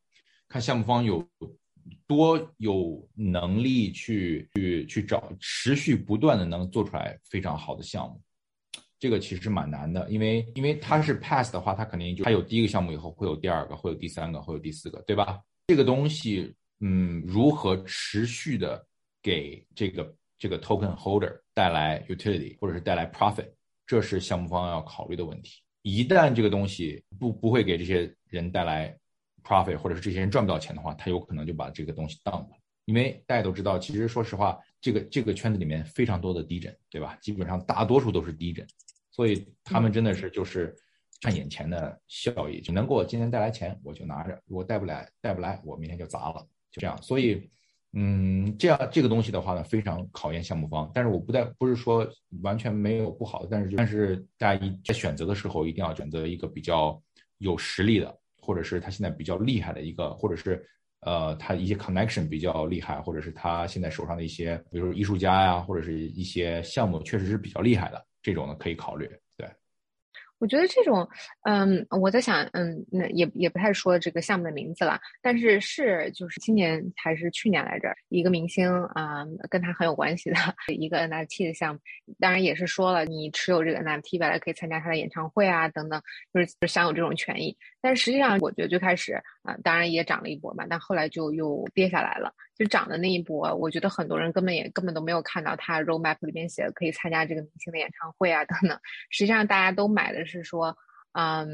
[0.51, 1.27] 看项目方有
[2.09, 8.21] 多有能力去去去找持续不断的能做出来非常好的项目，
[8.99, 15.41] 这个其实蛮难的，因为因为它是 pass 的话，它肯定就它有第一个项目以后会有第二个，会有第三个，会有第四个，对吧？
[15.69, 18.85] 这个东西，嗯，如何持续的
[19.23, 23.49] 给这个这个 token holder 带来 utility 或者是带来 profit，
[23.87, 25.63] 这是项目方要考虑的问题。
[25.83, 28.99] 一旦这个东西不不会给这些人带来
[29.43, 32.49] profit 或者是这些人赚不到钱的话，他有可能就把这个东西当了。
[32.87, 37.17] 因为大家都知道，其实说实话，这个这个圈子里面非常多的低枕，对吧？
[37.21, 38.67] 基本上大多数都是低枕，
[39.13, 40.75] 所以他们真的是就是
[41.21, 47.01] 看眼前的效益，就能给我今天带来钱，我就拿着；如果带不来，带不来，我明天就砸了，就这样。
[47.01, 47.49] 所以
[47.93, 50.91] 嗯，这样这个东西的话呢，非常考验项目方。
[50.95, 52.09] 但是我不带不是说
[52.43, 57.01] 完全没有不好的，但是但是大家一在选择的时候一定要选择一个比较
[57.39, 58.19] 有实力的，
[58.51, 60.61] 或者是他现在比较厉害的一个，或者是
[61.03, 69.09] 呃他一些 connection 比较厉害，或者是他现在手上的一些，比如说艺术家呀，或者是一些项目确实是比较厉害的，这种呢可以考虑。
[70.41, 71.07] 我觉得这种，
[71.43, 80.37] 嗯，我在想，嗯，那也也不太说这个项目的名字了，但是是就是今年还是去年来着，一个明星啊，跟他很有关系的
[80.75, 81.81] 一个 NFT 的项目，
[82.19, 87.57] 当然也是说了，你持有这个 NFT 未来可以参加他的演唱会啊，等等，就是享有这种权益。
[87.83, 89.13] 但实际上，我觉得最开始
[89.43, 92.33] 啊，当然也涨了一波嘛，但后来就又跌下来了。
[92.61, 98.79] 就涨的那一波，我觉得很多人根本也根本都没有看到他 roadmap 里面写的可以参加这个明星的演唱会啊等等。
[99.09, 100.77] 实际上，大家都买的是说，
[101.13, 101.49] 嗯，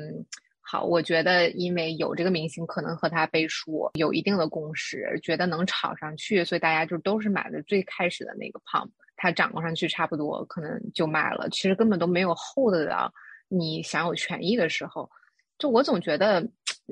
[0.61, 11.48] 好，我觉得因为有这个明星，可能和他背书有一定的共识，觉得能炒上去，所以大家就都是买的最开始的那个 pump，它涨上去差不多，可能就卖了。
[11.50, 13.14] 其实根本都没有 hold 到
[13.46, 15.09] 你享有权益的时候。
[15.57, 16.44] 就我总觉得，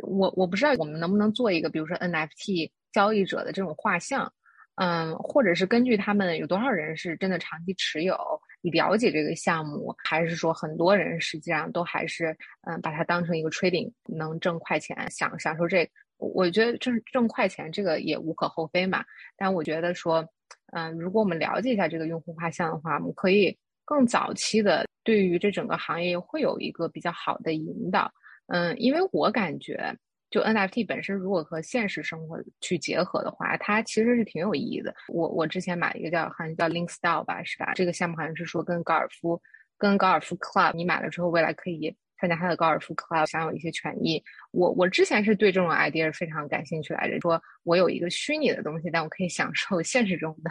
[0.02, 4.32] 我我不知道我们能不能做一个，比如说 NFT 交易者的这种画像，
[4.76, 8.16] 嗯，或者是根据他们有多少人是真的长期持有，
[8.62, 19.04] 你了解这个项目，还是说很多人实际上都还是嗯把它当成一个 trading 能挣快钱，享享受这，我觉得挣挣快钱这个也无可厚非嘛。
[19.36, 20.24] 但我觉得说，
[20.72, 28.08] 嗯，如果我们了解一下这个用户画像的话，我们可以更早期的对于这整个行业会有一个比较好的引导。
[28.46, 29.96] 嗯，因为我感觉，
[30.34, 34.92] 就 NFT 本身如果和现实生活去结合的话，它其实是挺有意义的。
[35.06, 37.72] 我我之前买一个叫好像叫 Link Style 吧，是吧？
[37.76, 39.40] 这个项目好像是说跟高尔夫，
[39.78, 44.20] 跟高尔夫 Club，你买了之后未来可以参加他的高尔夫 Club，享有一些权益。
[44.50, 50.50] 我我之前是对这种 idea 非常感兴趣来着，说我有一个虚拟的东西，但我可以享受现实中的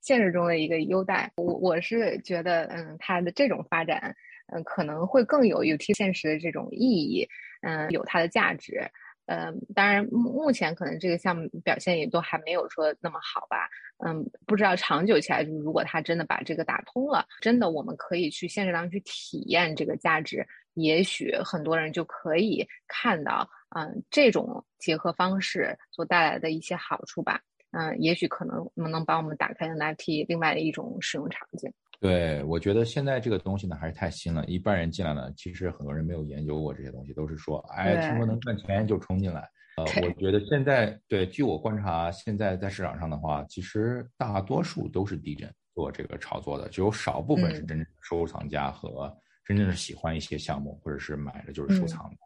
[0.00, 1.28] 现实中的一个优待。
[1.38, 4.14] 我我是觉得，嗯，它的这种发展。
[4.52, 7.26] 嗯，可能会更有有贴现实的这种意义，
[7.62, 8.78] 嗯，有它的价值，
[9.26, 13.68] 嗯，当然目目前可能这个项目表现也都还没有说那么好吧，
[14.04, 27.40] 嗯，不知道长久起来，如果他真的把这个打通了，真的我们可以去现实当中去体验这个价值，也许很多人就可以看到，嗯，这种结合方式所带来的一些好处吧，
[27.72, 31.72] 嗯，也许可能能能帮我们打开 NFT 另外的一种使用场景。
[32.00, 39.48] 对，我觉得现在这个东西呢还是太新了，一般人进来呢，其实很多人没有研究过这些东西，都是说，哎，听说能赚钱就冲进来。
[39.76, 49.12] 呃，我觉得现在对，据我观察，现在在市场上的话，其实大多数都是地震做这个炒作的，只有少部分是真正的收藏家和
[49.44, 52.16] 真正的喜欢一些项目或者是买的就是收藏的。
[52.16, 52.18] 嗯，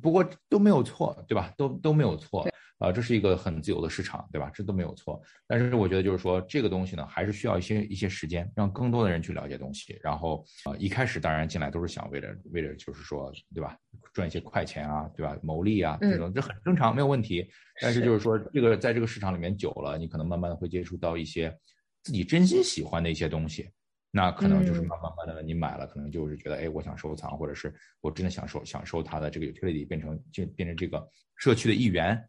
[0.00, 1.52] 不过都没有错，对吧？
[1.56, 2.48] 都都没有错。
[2.78, 4.50] 啊，这是一个很自由的市场，对吧？
[4.54, 5.20] 这都没有错。
[5.46, 9.98] 但是我觉得就是说，这个东西呢，还是需要一些一些时间，让更多的人去了解东西。
[10.02, 13.76] 然后啊，一开始当然进来都是想为了为了就是说，对吧？
[14.14, 15.36] 赚一些快钱啊，对吧？
[15.42, 17.46] 牟利啊，这种这很正常，没有问题。
[17.82, 21.54] 但是就是说，这个在这个市场里面久了，你可能慢慢的会接触到一些
[22.02, 23.68] 自己真心喜欢的一些东西，
[24.10, 32.22] 那可能就是慢慢慢的你买了，可能就是觉得，哎，我想收藏，或者是我真的想收享受它的这个 utility，变成就变成这个社区的一员。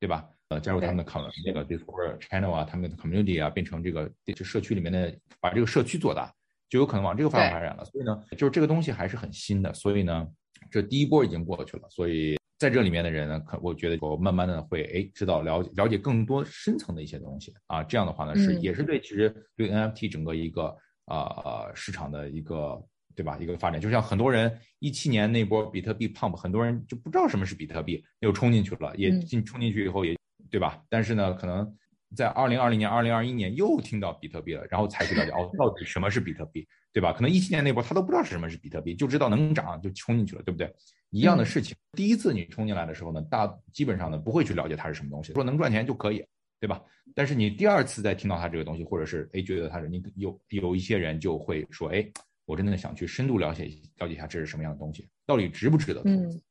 [0.00, 0.30] 对吧？
[0.50, 6.32] 呃，加入他们的 com 那个 Discord channel 啊，他们的 community 啊，变成这个这社区里面的，把这个社区做大，
[6.68, 7.84] 就有可能往这个方向发展了。
[7.84, 9.74] 所以呢，就是这个东西还是很新的。
[9.74, 10.28] 所以呢，
[10.70, 11.88] 这第一波已经过去了。
[11.90, 17.82] 所以在这里面的人呢，可我觉得我慢慢的会哎知道了解了解更多深层的一些东西啊。
[17.82, 20.72] 这样的话呢，是也是对其实对 NFT 整个一个
[21.08, 22.80] 啊市场的一个。
[23.18, 23.36] 对吧？
[23.40, 30.16] 一个发展，就像很多人一七年那波比特币 pump，很多人就不知道什么是比特币，又冲进去了，也进冲进去以后也，
[30.48, 30.80] 对吧？
[30.88, 31.68] 但是呢，可能
[32.14, 37.12] 在二零二零年、二零二一年又听到比特币了，然后才去了解哦，到底什么是比特币，对吧？
[37.12, 40.72] 可能一七年那波他都不知道是什么是比特币，就知道能涨就冲进去了，对不对？
[41.10, 46.24] 一样的事情，第一次你冲进来的时候呢，大基本上呢不会去了解它是什么东西，说能赚钱就可以，
[46.60, 46.80] 对吧？
[47.18, 52.08] 但是你第二次再听到他这个东西，或者是哎觉得他是你有有一些人就会说哎。
[52.48, 53.64] 我真的想去深度了解
[53.98, 56.42] 了解一下这是什么样的东西，到底值不值得投资，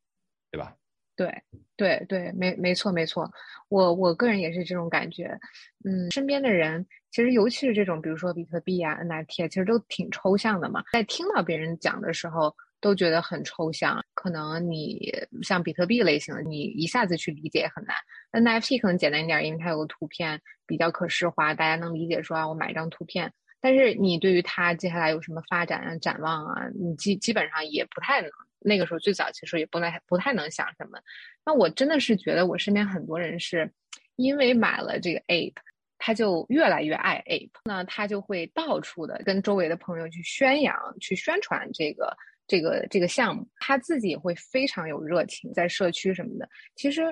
[0.52, 0.78] 对吧？
[1.16, 1.34] 对
[1.76, 3.28] 对对，没没错没错，
[3.68, 5.36] 我我个人也是这种感觉。
[5.84, 10.84] 嗯，身边的人其实尤其是这种，比如说比特币啊、NFT 啊，其实都挺抽象的嘛。
[10.94, 14.04] 在听到别人讲的时候，都觉得很抽象。
[14.14, 15.12] 可能你
[15.42, 17.96] 像比特币类型的，你一下子去理解也很难。
[18.32, 23.32] NFT 可能简单一点，因为它有个图片比较可视化，大家能理解说啊，我买一张图片。
[23.60, 28.30] 但是你对于它接下来有什么发展啊、展望啊，你基基本上也不太能。
[28.60, 31.00] 那个时候最早其实也不太不太能想什么。
[31.46, 33.72] 那我真的是觉得我身边很多人是
[34.16, 35.54] 因为买了这个 Ape，
[36.00, 42.18] 他就越来越爱 Ape，那他就会到处的跟周围的朋友去宣扬、去宣传这个、
[42.48, 43.48] 这个、这个项目。
[43.60, 46.48] 他自己也会非常有热情，在社区什么的。
[46.76, 47.04] 其实，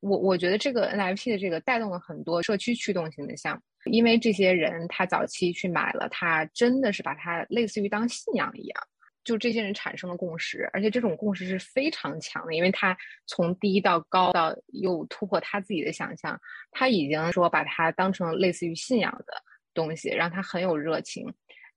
[0.00, 8.82] 我我觉得这个 NFT 的这个带动了很多社区驱动型的项目，因为这些人他早期去买了，他真的是把它类似于当信仰一样。
[9.24, 12.96] 就这些人产生了共识，而且这种共识是非常强的，因为他
[13.26, 19.42] 从低到高到又突破他自己的想象，他已经说把它当成类似于信仰的
[19.74, 21.26] 东西，让他很有热情。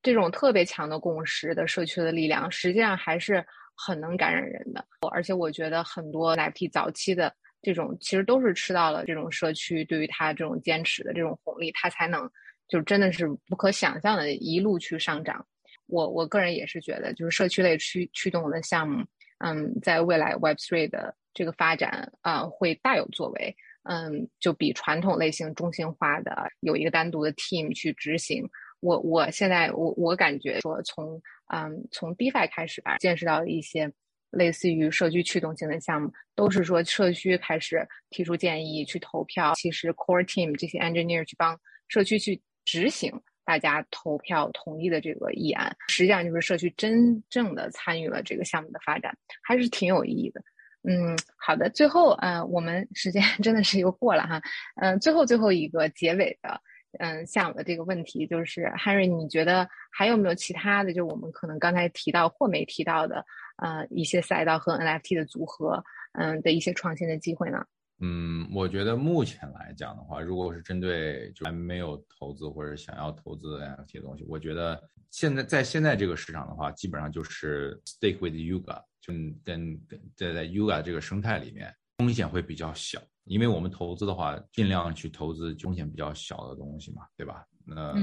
[0.01, 3.45] 这种特别强的共识的社区的力量，实际上还是
[3.75, 4.85] 很能感染人的。
[5.11, 12.29] 而且我觉得很多 NFT 早期的这种，其实都是吃到了这种社区对于他这种坚持的这种红利，他才能
[12.67, 15.45] 就真的是不可想象的一路去上涨。
[15.87, 19.03] 我我个人也是觉得，就是社区类驱驱动的项目，
[19.39, 23.55] 嗯，在未来 Web Three 的这个发展啊，会大有作为。
[23.83, 28.47] 嗯，就比传统类型中心化的有一个单独的 team 去执行。
[28.81, 31.21] 我我现在我我感觉说，从
[31.53, 33.91] 嗯从 DeFi 开始吧，见识到一些
[34.31, 43.11] 类似于社区驱动型的项目，都是说社区开始提出建议去投票，其实 Core Team 这些 engineer 去帮社区去执行。
[43.45, 49.11] 大家投票同意的这个议案，实际上就是社区真正的参与了这个项目的发展，
[49.41, 50.39] 还是挺有意义的。
[50.87, 54.39] 嗯，好的，最后，呃，我们时间 真的是又过了哈，
[54.79, 56.61] 嗯，最后最后一个结尾的，
[56.97, 63.23] 嗯，项目的这个问题就是 h a r r y 你觉得还有没有其他的，就我们可能刚才提到或没提到的，
[63.57, 65.83] 呃，一些赛道和 NFT 的组合，
[66.13, 67.63] 嗯，的一些创新的机会呢？
[68.01, 74.81] 嗯，我觉得目前来讲的话，如果是针对就还没有投资或者想要投资 NFT 的东西，我觉得
[75.11, 79.13] 现在在现在这个市场的话，基本上就是 stick with Yuga，就
[79.43, 87.45] 跟跟在在 Yuga 这个生态里面，风险会比较小，因为我们投资的话，尽量去投资风险比较小的东西嘛，对吧？
[87.63, 87.93] 那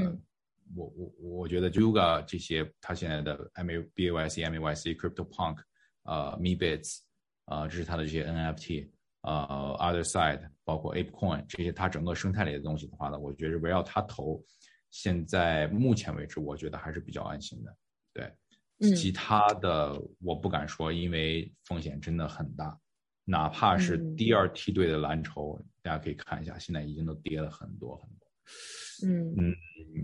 [0.77, 5.59] 我我我觉得 Yuga 这些，它现在的 M A B A Y C M A Y C Crypto Punk，
[6.05, 7.01] 呃，Mebits，
[7.47, 8.89] 啊，这是它的这些 NFT。
[9.23, 14.41] 呃，Other Side，包括 ApeCoin 这些，它整个生态里的东西的话呢，我觉得围绕它投，
[14.93, 17.77] 现在目前为止，我觉得还是比较安心的。
[18.13, 22.79] 对，其他的我不敢说，因为风险真的很大。
[23.29, 28.29] 哪怕是第二梯队的蓝筹，大家可以看一下，现在已经都跌了很多很多。
[29.05, 29.55] 嗯嗯，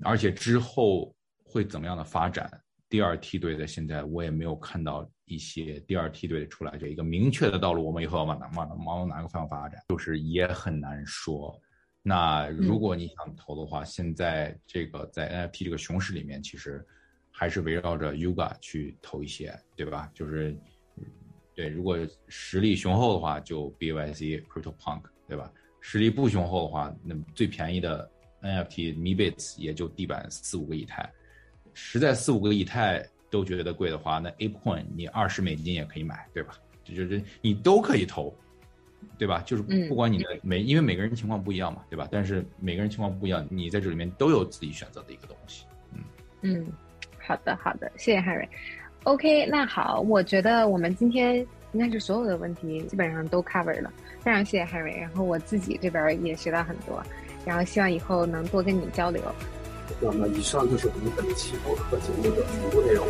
[0.02, 1.14] 而且之后
[1.44, 2.50] 会怎么样的发展？
[2.88, 11.58] 第二梯队的现在我也没有看到一些第二梯队出来这一个明确的道路，我们以后要往哪往往哪个方向发展，就是也很难说。
[12.02, 16.84] 那如果你想投的话，现在这个在 NFT 这个熊市里面，其实
[17.30, 20.10] 还是围绕着 Yuga 去投一些，对吧？
[20.12, 20.58] 就是
[21.55, 21.98] 对，如果
[22.28, 25.53] 实力雄厚的话，就 BYC Crypto Punk，对吧？
[25.80, 28.09] 实力不雄厚的话，那最便宜的
[28.40, 31.11] NFT Mebits 也就地板四五个以太。
[31.74, 36.55] 实在四五个以太都觉得贵的话，那 ApeCoin 你二十美金也可以买，对吧？
[36.84, 38.34] 这就是你都可以投，
[39.18, 39.42] 对吧？
[39.46, 42.09] 就是不管你的每，因为每个人情况不一样嘛，对吧？
[42.11, 45.64] 但是每个人情况不一样，你在这里面都有自己选择的一个东西。
[45.92, 46.05] 嗯
[46.42, 46.72] 嗯，
[47.18, 48.48] 好的好的，谢谢 Harry。
[49.05, 55.00] OK，那好，我觉得我们今天应该是所有的问题基本上都 cover 了，非常谢谢 Harry。
[55.00, 57.03] 然后我自己这边也学到很多，
[57.44, 59.20] 然后希望以后能多跟你交流。
[60.00, 63.07] 那么，以上就是我们本期播客节目的全部内容。